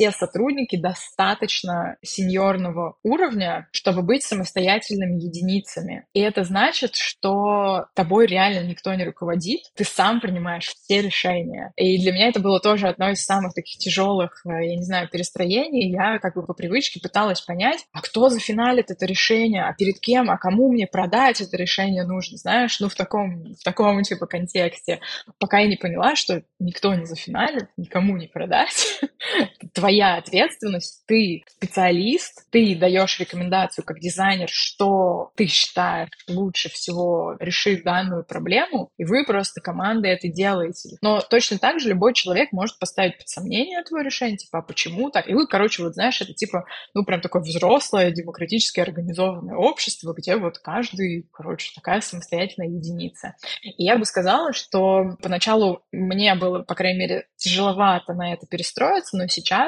Все 0.00 0.10
сотрудники 0.12 0.76
достаточно 0.76 1.96
сеньорного 2.02 2.96
уровня, 3.02 3.68
чтобы 3.70 4.02
быть 4.02 4.22
самостоятельными 4.22 5.20
единицами. 5.20 6.06
И 6.14 6.20
это 6.20 6.44
значит, 6.44 6.96
что 6.96 7.86
тобой 7.94 8.26
реально 8.26 8.66
никто 8.66 8.94
не 8.94 9.04
руководит, 9.04 9.60
ты 9.76 9.84
сам 9.84 10.20
принимаешь 10.20 10.68
все 10.68 11.02
решения. 11.02 11.72
И 11.76 12.00
для 12.00 12.12
меня 12.12 12.28
это 12.28 12.40
было 12.40 12.60
тоже 12.60 12.88
одно 12.88 13.10
из 13.10 13.22
самых 13.22 13.52
таких 13.52 13.78
тяжелых, 13.78 14.40
э, 14.46 14.68
я 14.68 14.76
не 14.76 14.84
знаю, 14.84 15.08
перестроений. 15.10 15.90
Я 15.90 16.18
как 16.18 16.34
бы 16.34 16.46
по 16.46 16.54
привычке 16.54 16.98
пыталась 17.00 17.42
понять, 17.42 17.84
а 17.92 18.00
кто 18.00 18.30
зафиналит 18.30 18.90
это 18.90 19.04
решение, 19.04 19.64
а 19.64 19.74
перед 19.74 20.00
кем, 20.00 20.30
а 20.30 20.38
кому 20.38 20.72
мне 20.72 20.86
продать 20.86 21.42
это 21.42 21.56
решение 21.58 22.04
нужно, 22.04 22.38
знаешь, 22.38 22.80
ну 22.80 22.88
в 22.88 22.94
таком, 22.94 23.54
в 23.54 23.62
таком 23.62 24.02
типа 24.02 24.26
контексте. 24.26 25.00
Пока 25.38 25.58
я 25.58 25.68
не 25.68 25.76
поняла, 25.76 26.16
что 26.16 26.42
никто 26.58 26.94
не 26.94 27.04
зафиналит, 27.04 27.68
никому 27.76 28.16
не 28.16 28.28
продать. 28.28 29.00
Твоя 29.72 30.16
ответственность, 30.16 31.04
ты 31.06 31.42
специалист, 31.48 32.46
ты 32.50 32.74
даешь 32.76 33.18
рекомендацию 33.20 33.84
как 33.84 34.00
дизайнер, 34.00 34.48
что 34.50 35.30
ты 35.36 35.46
считаешь 35.46 36.10
лучше 36.28 36.68
всего 36.70 37.36
решить 37.38 37.84
данную 37.84 38.24
проблему, 38.24 38.90
и 38.96 39.04
вы 39.04 39.24
просто 39.24 39.60
командой 39.60 40.12
это 40.12 40.28
делаете. 40.28 40.96
Но 41.02 41.20
точно 41.20 41.58
так 41.58 41.80
же 41.80 41.88
любой 41.88 42.14
человек 42.14 42.52
может 42.52 42.78
поставить 42.78 43.18
под 43.18 43.28
сомнение 43.28 43.82
твое 43.84 44.04
решение, 44.04 44.36
типа, 44.36 44.58
а 44.58 44.62
почему 44.62 45.10
так? 45.10 45.28
И 45.28 45.34
вы, 45.34 45.46
короче, 45.46 45.82
вот 45.82 45.94
знаешь, 45.94 46.20
это 46.20 46.32
типа, 46.34 46.64
ну, 46.94 47.04
прям 47.04 47.20
такое 47.20 47.42
взрослое, 47.42 48.10
демократически 48.10 48.80
организованное 48.80 49.56
общество, 49.56 50.14
где 50.16 50.36
вот 50.36 50.58
каждый, 50.58 51.28
короче, 51.32 51.72
такая 51.74 52.00
самостоятельная 52.00 52.68
единица. 52.68 53.34
И 53.62 53.84
я 53.84 53.96
бы 53.96 54.04
сказала, 54.04 54.52
что 54.52 55.16
поначалу 55.22 55.82
мне 55.92 56.34
было, 56.34 56.62
по 56.62 56.74
крайней 56.74 57.00
мере, 57.00 57.26
тяжеловато 57.36 58.14
на 58.14 58.32
это 58.32 58.46
перестроиться, 58.46 59.16
но 59.16 59.26
сейчас 59.26 59.59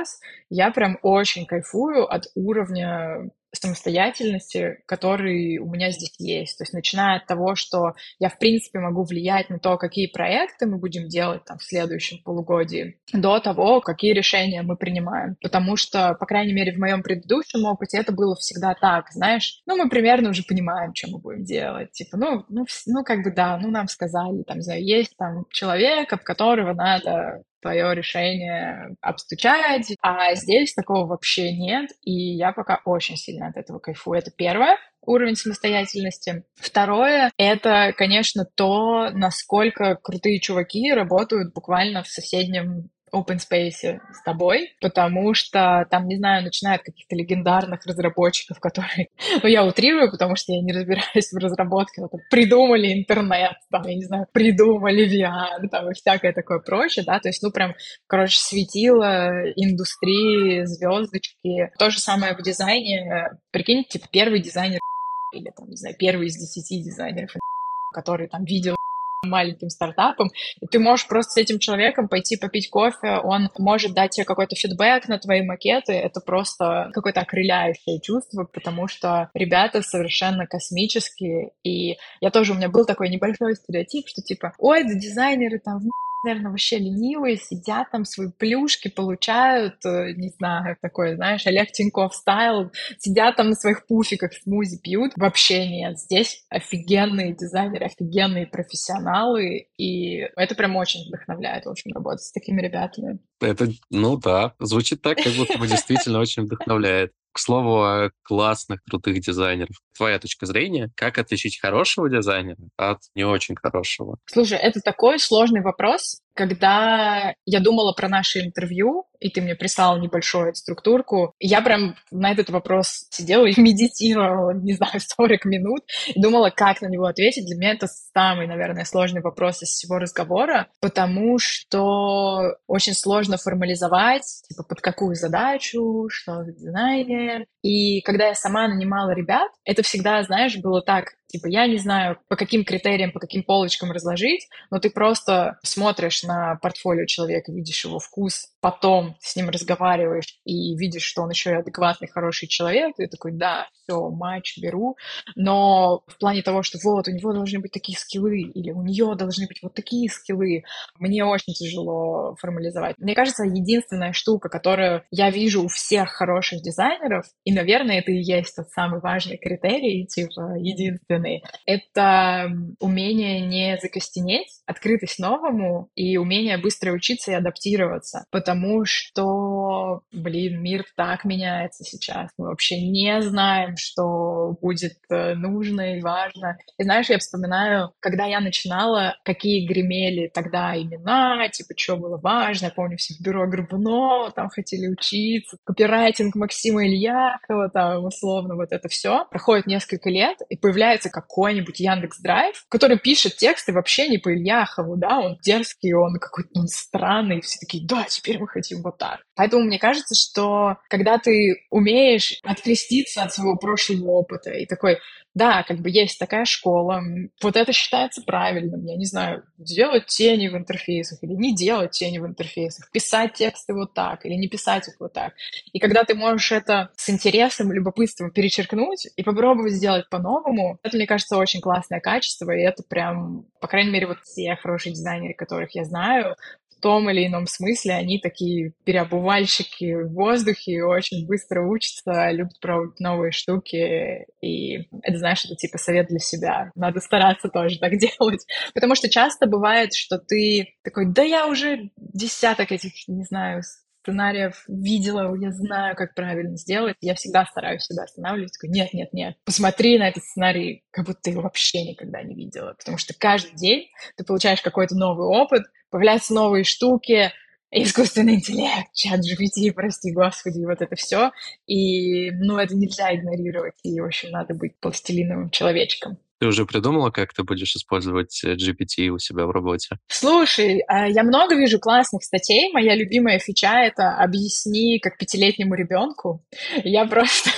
я 0.51 0.71
прям 0.71 0.99
очень 1.03 1.47
кайфую 1.47 2.07
от 2.07 2.27
уровня 2.35 3.31
самостоятельности, 3.55 4.79
который 4.87 5.59
у 5.59 5.67
меня 5.67 5.91
здесь 5.91 6.15
есть. 6.19 6.59
То 6.59 6.63
есть 6.65 6.73
начиная 6.73 7.19
от 7.19 7.27
того, 7.27 7.55
что 7.55 7.93
я, 8.19 8.29
в 8.29 8.39
принципе, 8.39 8.79
могу 8.79 9.05
влиять 9.05 9.51
на 9.51 9.59
то, 9.59 9.77
какие 9.77 10.07
проекты 10.07 10.67
мы 10.67 10.79
будем 10.79 11.09
делать 11.09 11.45
там 11.45 11.59
в 11.59 11.63
следующем 11.63 12.23
полугодии, 12.25 12.99
до 13.13 13.41
того, 13.41 13.81
какие 13.81 14.15
решения 14.15 14.63
мы 14.63 14.77
принимаем. 14.77 15.37
Потому 15.43 15.77
что, 15.77 16.15
по 16.15 16.27
крайней 16.27 16.55
мере, 16.55 16.73
в 16.73 16.79
моем 16.79 17.03
предыдущем 17.03 17.65
опыте 17.67 17.99
это 17.99 18.13
было 18.13 18.35
всегда 18.37 18.75
так, 18.75 19.11
знаешь, 19.11 19.61
ну, 19.67 19.77
мы 19.77 19.89
примерно 19.89 20.31
уже 20.31 20.43
понимаем, 20.45 20.95
что 20.95 21.11
мы 21.11 21.19
будем 21.19 21.45
делать. 21.45 21.93
Типа, 21.93 22.17
ну, 22.17 22.45
ну, 22.49 22.65
ну 22.87 23.05
как 23.05 23.23
бы 23.23 23.31
да, 23.33 23.59
ну, 23.59 23.71
нам 23.71 23.89
сказали, 23.89 24.43
там, 24.45 24.63
знаю, 24.63 24.83
есть 24.83 25.15
там 25.19 25.45
человек, 25.51 26.13
от 26.13 26.23
которого 26.23 26.73
надо 26.73 27.43
твое 27.62 27.95
решение 27.95 28.97
обстучать, 29.00 29.95
а 30.02 30.35
здесь 30.35 30.75
такого 30.75 31.07
вообще 31.07 31.52
нет, 31.52 31.90
и 32.02 32.35
я 32.35 32.52
пока 32.52 32.81
очень 32.85 33.16
сильно 33.16 33.49
от 33.49 33.57
этого 33.57 33.78
кайфую. 33.78 34.19
Это 34.19 34.31
первое 34.31 34.76
уровень 35.00 35.37
самостоятельности. 35.37 36.45
Второе— 36.57 37.33
это, 37.37 37.92
конечно, 37.97 38.45
то, 38.45 39.11
насколько 39.11 39.97
крутые 39.97 40.40
чуваки 40.40 40.92
работают 40.92 41.54
буквально 41.54 42.02
в 42.02 42.09
соседнем 42.09 42.90
open 43.14 43.38
space 43.38 43.99
с 44.12 44.23
тобой, 44.25 44.75
потому 44.81 45.35
что 45.35 45.87
там, 45.90 46.09
не 46.09 46.16
знаю, 46.16 46.45
начинают 46.45 46.83
каких-то 46.83 47.14
легендарных 47.14 47.85
разработчиков, 47.87 48.59
которые, 48.61 49.09
ну, 49.42 49.49
я 49.49 49.64
утрирую, 49.64 50.11
потому 50.11 50.37
что 50.37 50.52
я 50.52 50.62
не 50.62 50.73
разбираюсь 50.73 51.33
в 51.33 51.37
разработке, 51.37 52.02
вот, 52.02 52.12
придумали 52.31 52.92
интернет, 52.92 53.52
там, 53.71 53.83
я 53.87 53.95
не 53.95 54.04
знаю, 54.04 54.26
придумали 54.33 55.07
VR, 55.07 55.69
там, 55.71 55.90
и 55.90 55.95
всякое 55.95 56.33
такое 56.33 56.61
прочее, 56.61 57.04
да, 57.04 57.21
то 57.21 57.28
есть, 57.28 57.42
ну, 57.42 57.50
прям, 57.50 57.75
короче, 58.07 58.38
светило 58.38 59.42
индустрии, 59.57 60.64
звездочки. 60.64 61.71
То 61.78 61.90
же 61.90 61.99
самое 61.99 62.35
в 62.37 62.42
дизайне. 62.42 63.31
Прикинь, 63.50 63.85
типа, 63.85 64.07
первый 64.11 64.40
дизайнер 64.40 64.81
или, 65.33 65.50
там, 65.57 65.69
не 65.69 65.76
знаю, 65.76 65.97
первый 65.99 66.26
из 66.26 66.37
десяти 66.37 66.83
дизайнеров, 66.83 67.31
который 67.92 68.28
там 68.28 68.45
видел 68.45 68.76
маленьким 69.23 69.71
стартапом, 69.71 70.31
и 70.61 70.67
ты 70.67 70.79
можешь 70.79 71.07
просто 71.07 71.33
с 71.33 71.37
этим 71.37 71.59
человеком 71.59 72.09
пойти 72.09 72.37
попить 72.37 72.69
кофе, 72.71 73.21
он 73.23 73.50
может 73.59 73.95
дать 73.95 74.11
тебе 74.11 74.25
какой-то 74.25 74.57
фидбэк 74.57 75.09
на 75.09 75.19
твои 75.19 75.43
макеты, 75.43 75.93
это 75.93 76.21
просто 76.21 76.91
какое-то 76.93 77.21
окрыляющее 77.21 78.00
чувство, 78.00 78.45
потому 78.45 78.88
что 78.88 79.31
ребята 79.35 79.83
совершенно 79.83 80.47
космические, 80.47 81.52
и 81.62 81.97
я 82.21 82.31
тоже, 82.31 82.52
у 82.52 82.57
меня 82.57 82.69
был 82.69 82.85
такой 82.85 83.09
небольшой 83.09 83.55
стереотип, 83.55 84.09
что 84.09 84.23
типа, 84.23 84.55
ой, 84.59 84.83
да 84.85 84.95
дизайнеры 84.95 85.61
там 85.61 85.83
наверное, 86.25 86.50
вообще 86.50 86.79
ленивые, 86.79 87.37
сидят 87.37 87.91
там, 87.91 88.05
свои 88.05 88.29
плюшки 88.31 88.88
получают, 88.88 89.85
э, 89.85 90.12
не 90.12 90.29
знаю, 90.31 90.76
такой, 90.81 91.17
знаешь, 91.17 91.47
Олег 91.47 91.73
Тиньков 91.73 92.14
стайл, 92.14 92.71
сидят 92.99 93.37
там 93.37 93.50
на 93.50 93.55
своих 93.55 93.87
пуфиках, 93.87 94.33
смузи 94.35 94.81
пьют. 94.83 95.12
Вообще 95.17 95.69
нет. 95.69 95.99
Здесь 95.99 96.45
офигенные 96.49 97.35
дизайнеры, 97.35 97.87
офигенные 97.87 98.47
профессионалы, 98.47 99.69
и 99.76 100.19
это 100.37 100.55
прям 100.55 100.76
очень 100.76 101.07
вдохновляет, 101.09 101.67
в 101.67 101.71
общем, 101.71 101.93
работать 101.93 102.23
с 102.23 102.33
такими 102.33 102.61
ребятами. 102.61 103.19
Это, 103.41 103.69
ну 103.91 104.17
да, 104.17 104.55
звучит 104.61 105.02
так, 105.02 105.19
как 105.19 105.33
будто 105.35 105.59
бы 105.59 105.67
действительно 105.67 106.21
очень 106.21 106.45
вдохновляет. 106.45 107.12
К 107.33 107.39
слову 107.39 107.83
о 107.83 108.11
классных, 108.23 108.81
крутых 108.89 109.21
дизайнеров. 109.21 109.77
Твоя 109.97 110.19
точка 110.19 110.47
зрения, 110.47 110.91
как 110.95 111.19
отличить 111.19 111.61
хорошего 111.61 112.09
дизайнера 112.11 112.59
от 112.77 112.99
не 113.15 113.25
очень 113.25 113.57
хорошего? 113.57 114.19
Слушай, 114.27 114.59
это 114.59 114.81
такой 114.81 115.19
сложный 115.19 115.62
вопрос. 115.62 116.21
Когда 116.35 117.35
я 117.45 117.61
думала 117.61 117.93
про 117.93 118.09
наше 118.09 118.41
интервью, 118.41 119.07
и 119.23 119.31
ты 119.31 119.41
мне 119.41 119.55
прислал 119.55 119.99
небольшую 119.99 120.55
структурку, 120.55 121.35
я 121.39 121.62
прям 121.62 121.97
на 122.11 122.33
этот 122.33 122.51
вопрос 122.51 123.07
сидела 123.11 123.47
и 123.47 123.61
медитировала, 123.61 124.53
не 124.53 124.75
знаю, 124.75 124.95
40 124.99 125.45
минут, 125.45 125.83
и 126.09 126.21
думала, 126.21 126.51
как 126.51 126.83
на 126.83 126.89
него 126.89 127.07
ответить. 127.07 127.47
Для 127.47 127.57
меня 127.57 127.73
это 127.73 127.87
самый, 127.87 128.47
наверное, 128.47 128.85
сложный 128.85 129.23
вопрос 129.23 129.62
из 129.62 129.69
всего 129.69 129.99
разговора, 129.99 130.69
потому 130.81 131.39
что 131.39 132.57
очень 132.67 132.95
сложно 132.95 133.37
формализовать, 133.37 134.25
типа, 134.49 134.65
под 134.65 134.81
какую 134.81 135.15
задачу, 135.15 136.09
что 136.11 136.45
за 136.45 136.53
дизайнер. 136.53 137.47
И 137.62 138.01
когда 138.03 138.29
я 138.29 138.35
сама 138.35 138.69
нанимала 138.69 139.11
ребят, 139.11 139.51
это 139.65 139.83
всегда, 139.83 140.23
знаешь, 140.25 140.57
было 140.57 140.83
так, 140.83 141.15
Типа, 141.33 141.47
я 141.47 141.67
не 141.67 141.79
знаю, 141.79 142.19
по 142.29 142.37
каким 142.37 142.62
критериям, 142.62 143.11
по 143.11 143.19
каким 143.19 143.43
полочкам 143.43 143.91
разложить, 143.91 144.49
но 144.71 144.79
ты 144.79 144.91
просто 144.91 145.59
смотришь 145.62 146.23
на 146.25 146.57
портфолио 146.57 147.07
человека, 147.07 147.51
видишь 147.53 147.87
его 147.87 147.99
вкус, 147.99 148.49
потом 148.61 149.17
с 149.19 149.35
ним 149.35 149.49
разговариваешь 149.49 150.39
и 150.45 150.77
видишь, 150.77 151.05
что 151.05 151.23
он 151.23 151.31
еще 151.31 151.53
и 151.53 151.55
адекватный, 151.55 152.09
хороший 152.09 152.49
человек, 152.49 152.97
ты 152.97 153.09
такой, 153.09 153.33
да, 153.33 153.67
все, 153.83 154.11
матч 154.11 154.59
беру. 154.59 154.97
Но 155.37 156.03
в 156.07 156.19
плане 156.19 156.43
того, 156.43 156.62
что 156.62 156.79
вот, 156.85 157.09
у 157.09 157.11
него 157.11 157.33
должны 157.33 157.61
быть 157.61 157.73
такие 157.73 157.97
скиллы, 157.97 158.41
или 158.41 158.71
у 158.71 158.83
нее 158.83 159.15
должны 159.17 159.47
быть 159.47 159.61
вот 159.62 159.73
такие 159.73 160.11
скиллы, 160.11 160.65
мне 160.99 161.25
очень 161.25 161.55
тяжело 161.55 162.37
формализовать. 162.39 162.97
Мне 162.99 163.15
кажется, 163.15 163.45
единственная 163.45 164.12
штука, 164.12 164.51
которую 164.51 165.03
я 165.11 165.31
вижу 165.31 165.65
у 165.65 165.69
всех 165.69 166.11
хороших 166.11 166.61
дизайнеров, 166.61 167.25
и, 167.45 167.55
наверное, 167.55 168.01
это 168.01 168.12
и 168.12 168.23
есть 168.23 168.55
тот 168.55 168.69
самый 168.69 169.01
важный 169.01 169.39
критерий, 169.39 170.07
типа, 170.07 170.57
единственный, 170.59 171.22
стороны. 171.23 171.43
Это 171.67 172.50
умение 172.81 173.41
не 173.41 173.79
закостенеть, 173.81 174.49
открытость 174.67 175.19
новому 175.19 175.88
и 175.95 176.17
умение 176.17 176.59
быстро 176.59 176.93
учиться 176.93 177.33
и 177.33 177.35
адаптироваться. 177.35 178.25
Потому 178.31 178.85
что, 178.85 180.02
блин, 180.12 180.62
мир 180.62 180.85
так 180.97 181.25
меняется 181.25 181.85
сейчас. 181.85 182.31
Мы 182.38 182.47
вообще 182.49 182.81
не 182.81 183.21
знаем, 183.23 183.76
что 183.76 184.57
будет 184.61 184.99
э, 185.11 185.35
нужно 185.35 185.97
и 185.97 186.00
важно. 186.00 186.57
И 186.79 186.85
знаешь, 186.85 187.11
я 187.11 187.19
вспоминаю, 187.19 187.93
когда 188.00 188.26
я 188.26 188.41
начинала, 188.41 189.17
какие 189.25 189.67
гремели 189.67 190.29
тогда 190.33 190.76
имена, 190.76 191.49
типа, 191.49 191.75
что 191.76 191.97
было 191.97 192.19
важно. 192.19 192.67
Я 192.67 192.71
помню, 192.71 192.97
все 192.97 193.14
в 193.14 193.23
бюро 193.23 193.47
Горбунова 193.47 194.31
там 194.33 194.49
хотели 194.49 194.88
учиться, 194.88 195.57
копирайтинг 195.64 196.35
Максима 196.35 196.87
Ильякова, 196.87 197.71
там, 197.71 198.05
условно, 198.05 198.57
вот 198.57 198.73
это 198.73 198.88
все. 198.88 199.26
Проходит 199.31 199.67
несколько 199.67 200.11
лет, 200.11 200.38
и 200.49 200.57
появляется 200.57 201.11
какой-нибудь 201.12 201.78
Яндекс 201.78 202.21
Драйв, 202.21 202.64
который 202.69 202.99
пишет 202.99 203.37
тексты 203.37 203.73
вообще 203.73 204.09
не 204.09 204.19
по 204.19 204.35
Ильяхову, 204.35 204.97
да, 204.97 205.21
он 205.21 205.38
дерзкий, 205.42 205.92
он 205.92 206.19
какой-то 206.19 206.50
он 206.54 206.66
странный, 206.66 207.40
все 207.40 207.59
такие, 207.61 207.87
да, 207.87 208.04
теперь 208.09 208.38
мы 208.38 208.49
хотим 208.49 208.83
вот 208.83 208.99
так. 208.99 209.21
Поэтому 209.35 209.65
мне 209.65 209.79
кажется, 209.79 210.15
что 210.15 210.77
когда 210.89 211.19
ты 211.19 211.65
умеешь 211.71 212.39
откреститься 212.43 213.23
от 213.23 213.33
своего 213.33 213.57
прошлого 213.57 214.11
опыта 214.11 214.51
и 214.51 214.67
такой, 214.67 214.99
да, 215.35 215.62
как 215.62 215.79
бы 215.81 215.89
есть 215.89 216.19
такая 216.19 216.45
школа, 216.45 217.03
вот 217.43 217.57
это 217.57 217.73
считается 217.73 218.23
правильным, 218.23 218.85
я 218.85 218.97
не 218.97 219.07
знаю, 219.07 219.45
делать 219.57 220.07
тени 220.07 220.49
в 220.49 220.57
интерфейсах 220.57 221.23
или 221.23 221.33
не 221.33 221.55
делать 221.55 221.93
тени 221.93 222.19
в 222.19 222.27
интерфейсах, 222.27 222.91
писать 222.91 223.33
тексты 223.35 223.73
вот 223.73 223.95
так 223.95 224.27
или 224.27 224.35
не 224.35 224.49
писать 224.49 224.89
их 224.89 224.97
вот 225.01 225.15
так. 225.15 225.33
И 225.73 225.79
когда 225.79 226.05
ты 226.05 226.15
можешь 226.15 226.53
это 226.53 226.91
с 226.97 227.09
интересом, 227.09 227.73
любопытством 227.73 228.31
перечеркнуть 228.31 229.09
и 229.17 229.23
попробовать 229.23 229.73
сделать 229.73 230.09
по-новому, 230.11 230.79
это, 230.83 230.97
мне 230.97 231.07
кажется, 231.07 231.39
очень 231.39 231.61
классное 231.61 232.01
качество, 232.01 232.51
и 232.51 232.61
это 232.61 232.83
прям, 232.83 233.47
по 233.61 233.69
крайней 233.69 233.91
мере, 233.91 234.09
вот 234.09 234.19
все 234.25 234.57
хорошие 234.57 234.93
дизайнеры, 234.93 235.35
которых 235.35 235.75
я 235.75 235.85
знаю, 235.85 236.37
том 236.83 237.09
или 237.09 237.27
ином 237.27 237.47
смысле 237.47 237.95
они 237.95 238.19
такие 238.19 238.75
переобувальщики 238.85 240.03
в 240.03 240.12
воздухе, 240.12 240.85
очень 240.85 241.27
быстро 241.27 241.62
учатся, 241.62 242.31
любят 242.31 242.61
пробовать 242.61 243.01
новые 243.01 243.33
штуки. 243.33 244.27
И 244.43 244.89
это, 245.03 245.19
знаешь, 245.19 245.45
это 245.45 245.55
типа 245.55 245.79
совет 245.79 246.09
для 246.09 246.19
себя. 246.19 246.71
Надо 246.75 247.01
стараться 247.01 247.49
тоже 247.49 247.79
так 247.79 247.93
делать. 247.99 248.45
Потому 248.75 248.95
что 248.95 249.09
часто 249.09 249.47
бывает, 249.47 249.95
что 249.95 250.19
ты 250.19 250.75
такой, 250.83 251.07
да 251.07 251.23
я 251.23 251.47
уже 251.47 251.91
десяток 251.97 252.73
этих, 252.73 252.93
не 253.09 253.25
знаю, 253.25 253.62
сценариев 254.03 254.65
видела, 254.67 255.35
я 255.37 255.53
знаю, 255.53 255.95
как 255.95 256.15
правильно 256.15 256.57
сделать. 256.57 256.97
Я 257.01 257.15
всегда 257.15 257.47
стараюсь 257.47 257.85
себя 257.85 258.03
останавливать. 258.03 258.53
Такой, 258.53 258.71
нет, 258.71 258.93
нет, 258.93 259.12
нет, 259.12 259.37
посмотри 259.45 259.99
на 259.99 260.09
этот 260.09 260.25
сценарий, 260.25 260.85
как 260.91 261.07
будто 261.07 261.21
ты 261.23 261.31
его 261.31 261.43
вообще 261.43 261.85
никогда 261.85 262.23
не 262.23 262.35
видела. 262.35 262.75
Потому 262.79 262.99
что 262.99 263.15
каждый 263.17 263.55
день 263.55 263.89
ты 264.17 264.25
получаешь 264.25 264.61
какой-то 264.61 264.97
новый 264.97 265.27
опыт, 265.27 265.62
появляются 265.93 266.35
новые 266.35 266.65
штуки, 266.65 267.31
искусственный 267.71 268.35
интеллект, 268.37 268.93
чат 268.95 269.21
GPT, 269.21 269.73
прости 269.73 270.11
господи, 270.13 270.65
вот 270.65 270.81
это 270.81 270.97
все. 270.97 271.31
И, 271.67 272.31
ну, 272.33 272.59
это 272.59 272.75
нельзя 272.75 273.15
игнорировать, 273.15 273.75
и, 273.85 274.01
в 274.01 274.05
общем, 274.05 274.31
надо 274.31 274.55
быть 274.55 274.73
пластилиновым 274.81 275.51
человечком. 275.51 276.19
Ты 276.43 276.49
уже 276.49 276.67
придумала, 276.67 277.11
как 277.11 277.33
ты 277.33 277.45
будешь 277.45 277.77
использовать 277.77 278.43
э, 278.43 278.57
GPT 278.57 279.11
у 279.11 279.19
себя 279.19 279.47
в 279.47 279.53
работе? 279.53 279.91
Слушай, 280.09 280.83
а, 280.89 281.07
я 281.07 281.23
много 281.23 281.55
вижу 281.55 281.79
классных 281.79 282.25
статей. 282.25 282.73
Моя 282.73 282.97
любимая 282.97 283.39
фича— 283.39 283.79
это 283.85 284.17
«Объясни, 284.17 284.99
как 284.99 285.19
пятилетнему 285.19 285.77
ребенку». 285.77 286.45
Я 286.83 287.07
просто... 287.07 287.51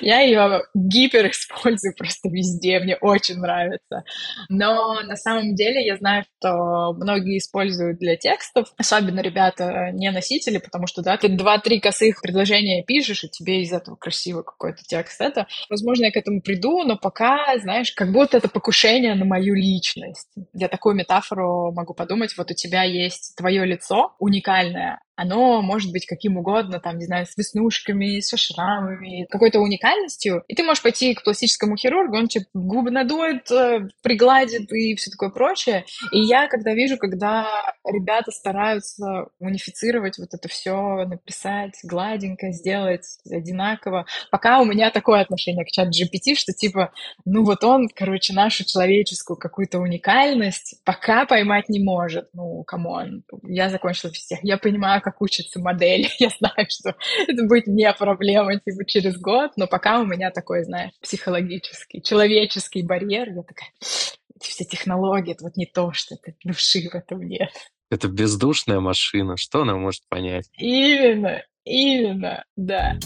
Я 0.00 0.20
ее 0.20 0.62
гипер 0.74 1.30
использую 1.30 1.94
просто 1.96 2.28
везде, 2.28 2.78
мне 2.80 2.96
очень 2.96 3.36
нравится. 3.36 4.04
Но 4.48 5.00
на 5.02 5.16
самом 5.16 5.54
деле 5.54 5.84
я 5.84 5.96
знаю, 5.96 6.24
что 6.38 6.92
многие 6.94 7.38
используют 7.38 7.98
для 7.98 8.16
текстов, 8.16 8.72
особенно 8.76 9.20
ребята 9.20 9.90
не 9.92 10.10
носители, 10.10 10.58
потому 10.58 10.86
что, 10.86 11.02
да, 11.02 11.16
ты 11.16 11.28
два-три 11.28 11.80
косых 11.80 12.20
предложения 12.22 12.84
пишешь, 12.84 13.24
и 13.24 13.28
тебе 13.28 13.62
из 13.62 13.72
этого 13.72 13.96
красиво 13.96 14.42
какой-то 14.42 14.82
текст. 14.82 15.20
Это, 15.20 15.46
возможно, 15.68 16.06
я 16.06 16.12
к 16.12 16.16
этому 16.16 16.40
приду, 16.40 16.82
но 16.84 16.96
пока, 16.96 17.58
знаешь, 17.58 17.92
как 17.92 18.12
будто 18.12 18.36
это 18.36 18.48
покушение 18.48 19.14
на 19.14 19.24
мою 19.24 19.54
личность. 19.54 20.28
Я 20.52 20.68
такую 20.68 20.94
метафору 20.94 21.72
могу 21.72 21.94
подумать, 21.94 22.36
вот 22.36 22.50
у 22.50 22.54
тебя 22.54 22.82
есть 22.82 23.34
твое 23.36 23.64
лицо 23.64 24.14
уникальное, 24.18 25.00
оно 25.18 25.62
может 25.62 25.90
быть 25.90 26.06
каким 26.06 26.36
угодно, 26.36 26.78
там, 26.78 26.96
не 26.96 27.04
знаю, 27.04 27.26
с 27.26 27.36
веснушками, 27.36 28.20
со 28.20 28.36
шрамами, 28.36 29.26
какой-то 29.28 29.58
уникальностью. 29.58 30.44
И 30.46 30.54
ты 30.54 30.62
можешь 30.62 30.82
пойти 30.82 31.12
к 31.14 31.24
пластическому 31.24 31.76
хирургу, 31.76 32.16
он 32.16 32.28
тебе 32.28 32.44
губы 32.54 32.92
надует, 32.92 33.50
э, 33.50 33.88
пригладит 34.00 34.72
и 34.72 34.94
все 34.94 35.10
такое 35.10 35.30
прочее. 35.30 35.84
И 36.12 36.20
я, 36.20 36.46
когда 36.46 36.72
вижу, 36.72 36.98
когда 36.98 37.48
ребята 37.84 38.30
стараются 38.30 39.26
унифицировать 39.40 40.18
вот 40.18 40.28
это 40.32 40.48
все, 40.48 41.04
написать 41.04 41.74
гладенько, 41.82 42.52
сделать 42.52 43.18
одинаково, 43.28 44.06
пока 44.30 44.60
у 44.60 44.64
меня 44.64 44.92
такое 44.92 45.20
отношение 45.20 45.64
к 45.64 45.72
ChatGPT, 45.72 46.36
что 46.36 46.52
типа, 46.52 46.92
ну 47.24 47.42
вот 47.42 47.64
он, 47.64 47.88
короче, 47.92 48.34
нашу 48.34 48.64
человеческую 48.64 49.36
какую-то 49.36 49.80
уникальность 49.80 50.76
пока 50.84 51.26
поймать 51.26 51.68
не 51.68 51.82
может. 51.82 52.28
Ну, 52.34 52.62
come 52.62 52.97
on, 52.97 53.24
я 53.42 53.68
закончила 53.68 54.12
всех. 54.12 54.38
Я 54.44 54.58
понимаю, 54.58 55.02
как 55.10 55.22
учится 55.22 55.60
модель. 55.60 56.08
Я 56.18 56.30
знаю, 56.38 56.66
что 56.68 56.94
это 57.26 57.44
будет 57.44 57.66
не 57.66 57.90
проблема 57.92 58.58
типа 58.60 58.84
через 58.86 59.16
год, 59.18 59.52
но 59.56 59.66
пока 59.66 60.00
у 60.00 60.06
меня 60.06 60.30
такой, 60.30 60.64
знаешь, 60.64 60.92
психологический, 61.00 62.02
человеческий 62.02 62.82
барьер. 62.82 63.30
Я 63.30 63.42
такая, 63.42 63.70
эти 63.80 64.50
все 64.50 64.64
технологии, 64.64 65.32
это 65.32 65.44
вот 65.44 65.56
не 65.56 65.66
то, 65.66 65.92
что 65.92 66.14
это 66.14 66.36
души 66.44 66.88
в 66.90 66.94
этом 66.94 67.22
нет. 67.22 67.50
Это 67.90 68.08
бездушная 68.08 68.80
машина, 68.80 69.36
что 69.36 69.62
она 69.62 69.76
может 69.76 70.02
понять? 70.08 70.50
Именно, 70.58 71.42
именно, 71.64 72.44
да. 72.56 72.98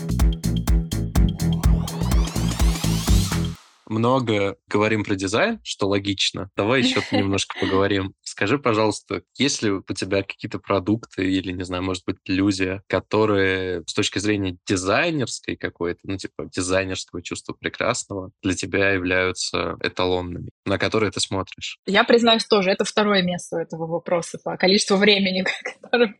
Много 3.93 4.57
говорим 4.67 5.05
про 5.05 5.15
дизайн, 5.15 5.61
что 5.63 5.89
логично. 5.89 6.51
Давай 6.57 6.83
еще 6.83 7.03
немножко 7.13 7.59
поговорим. 7.61 8.15
Скажи, 8.23 8.59
пожалуйста, 8.59 9.23
есть 9.39 9.63
ли 9.63 9.71
у 9.71 9.83
тебя 9.95 10.23
какие-то 10.23 10.59
продукты 10.59 11.31
или, 11.31 11.53
не 11.53 11.65
знаю, 11.65 11.83
может 11.83 12.05
быть, 12.07 12.17
люди, 12.27 12.81
которые 12.89 13.83
с 13.87 13.95
точки 13.95 14.19
зрения 14.19 14.57
дизайнерской 14.67 15.57
какой-то, 15.57 16.01
ну, 16.05 16.17
типа 16.17 16.47
дизайнерского 16.47 17.23
чувства 17.23 17.55
прекрасного, 17.55 18.31
для 18.43 18.55
тебя 18.55 18.91
являются 18.91 19.77
эталонными, 19.83 20.51
на 20.65 20.79
которые 20.79 21.11
ты 21.11 21.21
смотришь? 21.21 21.79
Я 21.87 22.05
признаюсь 22.05 22.47
тоже, 22.47 22.71
это 22.71 22.85
второе 22.85 23.23
место 23.23 23.59
этого 23.59 23.87
вопроса 23.87 24.39
по 24.43 24.57
количеству 24.57 24.97
времени, 24.97 25.45
которым 25.83 26.17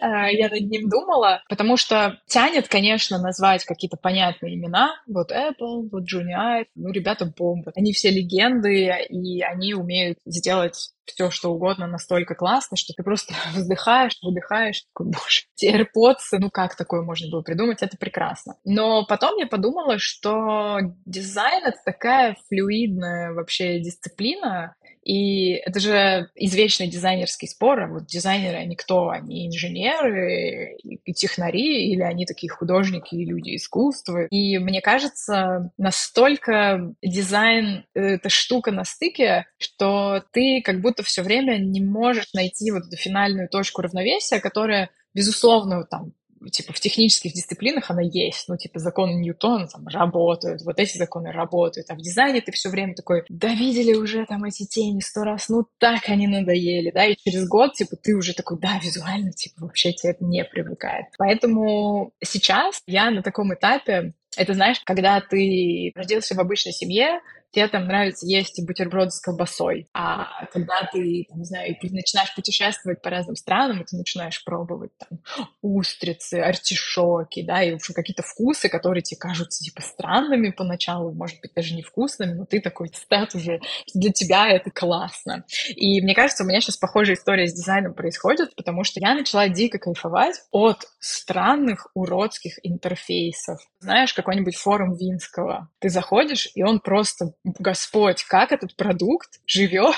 э, 0.00 0.32
я 0.32 0.48
над 0.48 0.62
ним 0.62 0.88
думала, 0.88 1.42
потому 1.48 1.76
что 1.76 2.18
тянет, 2.26 2.68
конечно, 2.68 3.18
назвать 3.18 3.64
какие-то 3.64 3.96
понятные 3.96 4.54
имена, 4.54 4.94
вот 5.06 5.30
Apple, 5.30 5.88
вот 5.90 6.04
Junior, 6.04 6.64
ну, 6.74 6.90
ребята 6.90 7.09
ребята 7.10 7.26
бомбы. 7.26 7.72
Они 7.74 7.92
все 7.92 8.10
легенды, 8.10 8.90
и 9.08 9.42
они 9.42 9.74
умеют 9.74 10.18
сделать 10.24 10.92
все, 11.04 11.30
что 11.30 11.52
угодно 11.52 11.86
настолько 11.86 12.34
классно, 12.34 12.76
что 12.76 12.92
ты 12.96 13.02
просто 13.02 13.34
вздыхаешь, 13.54 14.16
выдыхаешь, 14.22 14.84
такой, 14.92 15.06
боже, 15.06 15.42
те 15.54 15.76
AirPods, 15.76 16.38
ну 16.38 16.50
как 16.50 16.76
такое 16.76 17.02
можно 17.02 17.30
было 17.30 17.42
придумать, 17.42 17.82
это 17.82 17.96
прекрасно. 17.96 18.56
Но 18.64 19.04
потом 19.06 19.36
я 19.38 19.46
подумала, 19.46 19.98
что 19.98 20.78
дизайн— 21.04 21.64
это 21.66 21.78
такая 21.84 22.36
флюидная 22.48 23.32
вообще 23.32 23.80
дисциплина, 23.80 24.74
и 25.10 25.54
это 25.54 25.80
же 25.80 26.30
извечный 26.36 26.86
дизайнерский 26.86 27.48
спор. 27.48 27.80
А 27.80 27.88
вот 27.88 28.06
дизайнеры, 28.06 28.58
они 28.58 28.76
кто? 28.76 29.08
Они 29.08 29.48
инженеры 29.48 30.76
и 30.84 31.12
технари, 31.12 31.90
или 31.90 32.02
они 32.02 32.26
такие 32.26 32.48
художники 32.48 33.16
и 33.16 33.24
люди 33.24 33.56
искусства? 33.56 34.26
И 34.26 34.58
мне 34.58 34.80
кажется, 34.80 35.72
настолько 35.78 36.94
дизайн— 37.02 37.86
это 37.94 38.28
штука 38.28 38.70
на 38.70 38.84
стыке, 38.84 39.46
что 39.58 40.22
ты 40.30 40.62
как 40.64 40.80
будто 40.80 41.02
все 41.02 41.22
время 41.22 41.58
не 41.58 41.80
можешь 41.80 42.32
найти 42.32 42.70
вот 42.70 42.86
эту 42.86 42.96
финальную 42.96 43.48
точку 43.48 43.82
равновесия, 43.82 44.38
которая 44.38 44.90
безусловно, 45.12 45.82
там, 45.82 46.12
типа, 46.48 46.72
в 46.72 46.80
технических 46.80 47.32
дисциплинах 47.32 47.90
она 47.90 48.02
есть, 48.02 48.48
ну, 48.48 48.56
типа, 48.56 48.78
законы 48.78 49.14
Ньютона 49.14 49.68
там 49.68 49.86
работают, 49.86 50.62
вот 50.62 50.78
эти 50.78 50.96
законы 50.96 51.32
работают, 51.32 51.90
а 51.90 51.94
в 51.94 51.98
дизайне 51.98 52.40
ты 52.40 52.52
все 52.52 52.70
время 52.70 52.94
такой, 52.94 53.24
да 53.28 53.48
видели 53.48 53.94
уже 53.94 54.24
там 54.26 54.44
эти 54.44 54.64
тени 54.66 55.00
сто 55.00 55.24
раз, 55.24 55.48
ну, 55.48 55.66
так 55.78 56.08
они 56.08 56.26
надоели, 56.26 56.90
да, 56.90 57.04
и 57.06 57.16
через 57.16 57.46
год, 57.48 57.74
типа, 57.74 57.96
ты 57.96 58.14
уже 58.14 58.34
такой, 58.34 58.58
да, 58.58 58.78
визуально, 58.82 59.32
типа, 59.32 59.66
вообще 59.66 59.92
тебе 59.92 60.12
это 60.12 60.24
не 60.24 60.44
привлекает. 60.44 61.06
Поэтому 61.18 62.12
сейчас 62.22 62.82
я 62.86 63.10
на 63.10 63.22
таком 63.22 63.52
этапе, 63.52 64.14
это, 64.36 64.54
знаешь, 64.54 64.80
когда 64.84 65.20
ты 65.20 65.92
родился 65.94 66.34
в 66.34 66.40
обычной 66.40 66.72
семье, 66.72 67.20
тебе 67.52 67.68
там 67.68 67.86
нравится 67.86 68.26
есть 68.26 68.64
бутерброды 68.66 69.10
с 69.10 69.20
колбасой. 69.20 69.88
А 69.92 70.46
когда 70.52 70.88
ты, 70.92 71.26
там, 71.28 71.38
не 71.38 71.44
знаю, 71.44 71.76
начинаешь 71.82 72.34
путешествовать 72.34 73.02
по 73.02 73.10
разным 73.10 73.36
странам, 73.36 73.80
и 73.80 73.84
ты 73.84 73.96
начинаешь 73.96 74.42
пробовать 74.44 74.92
там 74.98 75.18
устрицы, 75.62 76.34
артишоки, 76.34 77.42
да, 77.42 77.62
и, 77.62 77.72
в 77.72 77.76
общем, 77.76 77.94
какие-то 77.94 78.22
вкусы, 78.22 78.68
которые 78.68 79.02
тебе 79.02 79.18
кажутся, 79.18 79.64
типа, 79.64 79.82
странными 79.82 80.50
поначалу, 80.50 81.12
может 81.12 81.40
быть, 81.40 81.52
даже 81.54 81.74
невкусными, 81.74 82.32
но 82.32 82.44
ты 82.44 82.60
такой 82.60 82.88
стат 82.94 83.34
уже, 83.34 83.60
для 83.94 84.12
тебя 84.12 84.48
это 84.48 84.70
классно. 84.70 85.44
И 85.68 86.00
мне 86.00 86.14
кажется, 86.14 86.44
у 86.44 86.46
меня 86.46 86.60
сейчас 86.60 86.76
похожая 86.76 87.16
история 87.16 87.46
с 87.46 87.52
дизайном 87.52 87.94
происходит, 87.94 88.54
потому 88.56 88.84
что 88.84 89.00
я 89.00 89.14
начала 89.14 89.48
дико 89.48 89.78
кайфовать 89.78 90.36
от 90.50 90.86
странных 90.98 91.88
уродских 91.94 92.58
интерфейсов. 92.62 93.60
Знаешь, 93.80 94.14
какой-нибудь 94.14 94.56
форум 94.56 94.94
Винского. 94.94 95.68
Ты 95.78 95.88
заходишь, 95.88 96.50
и 96.54 96.62
он 96.62 96.80
просто 96.80 97.32
Господь, 97.44 98.24
как 98.24 98.52
этот 98.52 98.76
продукт 98.76 99.40
живет 99.46 99.96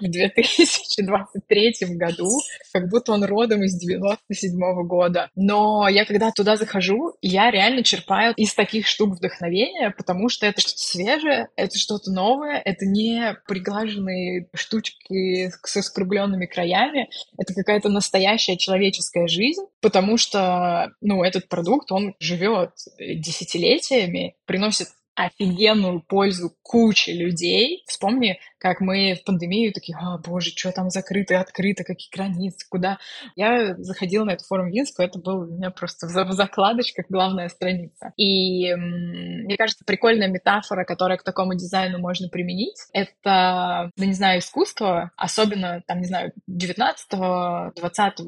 в 0.00 0.08
2023 0.08 1.74
году, 1.96 2.30
как 2.72 2.88
будто 2.88 3.12
он 3.12 3.24
родом 3.24 3.64
из 3.64 3.76
97 3.76 4.56
-го 4.56 4.84
года. 4.84 5.30
Но 5.34 5.88
я 5.88 6.04
когда 6.04 6.30
туда 6.30 6.56
захожу, 6.56 7.14
я 7.22 7.50
реально 7.50 7.82
черпаю 7.82 8.34
из 8.36 8.54
таких 8.54 8.86
штук 8.86 9.16
вдохновения, 9.16 9.90
потому 9.90 10.28
что 10.28 10.46
это 10.46 10.60
что-то 10.60 10.78
свежее, 10.78 11.48
это 11.56 11.76
что-то 11.76 12.12
новое, 12.12 12.62
это 12.64 12.86
не 12.86 13.36
приглаженные 13.48 14.48
штучки 14.54 15.50
с 15.64 15.82
скругленными 15.82 16.46
краями, 16.46 17.10
это 17.36 17.52
какая-то 17.52 17.88
настоящая 17.88 18.56
человеческая 18.56 19.26
жизнь, 19.26 19.62
потому 19.80 20.16
что, 20.16 20.92
ну, 21.00 21.24
этот 21.24 21.48
продукт, 21.48 21.90
он 21.90 22.14
живет 22.20 22.70
десятилетиями, 22.98 24.36
приносит 24.46 24.88
офигенную 25.26 26.00
пользу 26.00 26.54
куче 26.62 27.12
людей. 27.12 27.82
Вспомни 27.86 28.38
как 28.60 28.80
мы 28.80 29.14
в 29.14 29.24
пандемию 29.24 29.72
такие, 29.72 29.96
а, 29.98 30.18
боже, 30.18 30.50
что 30.50 30.70
там 30.70 30.90
закрыто, 30.90 31.40
открыто, 31.40 31.82
какие 31.82 32.10
границы, 32.14 32.66
куда. 32.68 32.98
Я 33.34 33.74
заходила 33.78 34.24
на 34.24 34.32
эту 34.32 34.44
форум 34.44 34.68
Винску, 34.68 35.02
это 35.02 35.18
был 35.18 35.40
у 35.40 35.46
меня 35.46 35.70
просто 35.70 36.06
в 36.06 36.32
закладочках 36.32 37.06
главная 37.08 37.48
страница. 37.48 38.12
И 38.16 38.74
мне 38.74 39.56
кажется, 39.56 39.84
прикольная 39.86 40.28
метафора, 40.28 40.84
которая 40.84 41.16
к 41.16 41.24
такому 41.24 41.54
дизайну 41.54 41.98
можно 41.98 42.28
применить, 42.28 42.76
это, 42.92 43.90
ну, 43.96 44.04
не 44.04 44.12
знаю, 44.12 44.40
искусство, 44.40 45.10
особенно, 45.16 45.82
там, 45.86 46.00
не 46.00 46.06
знаю, 46.06 46.32
19-20 46.48 47.72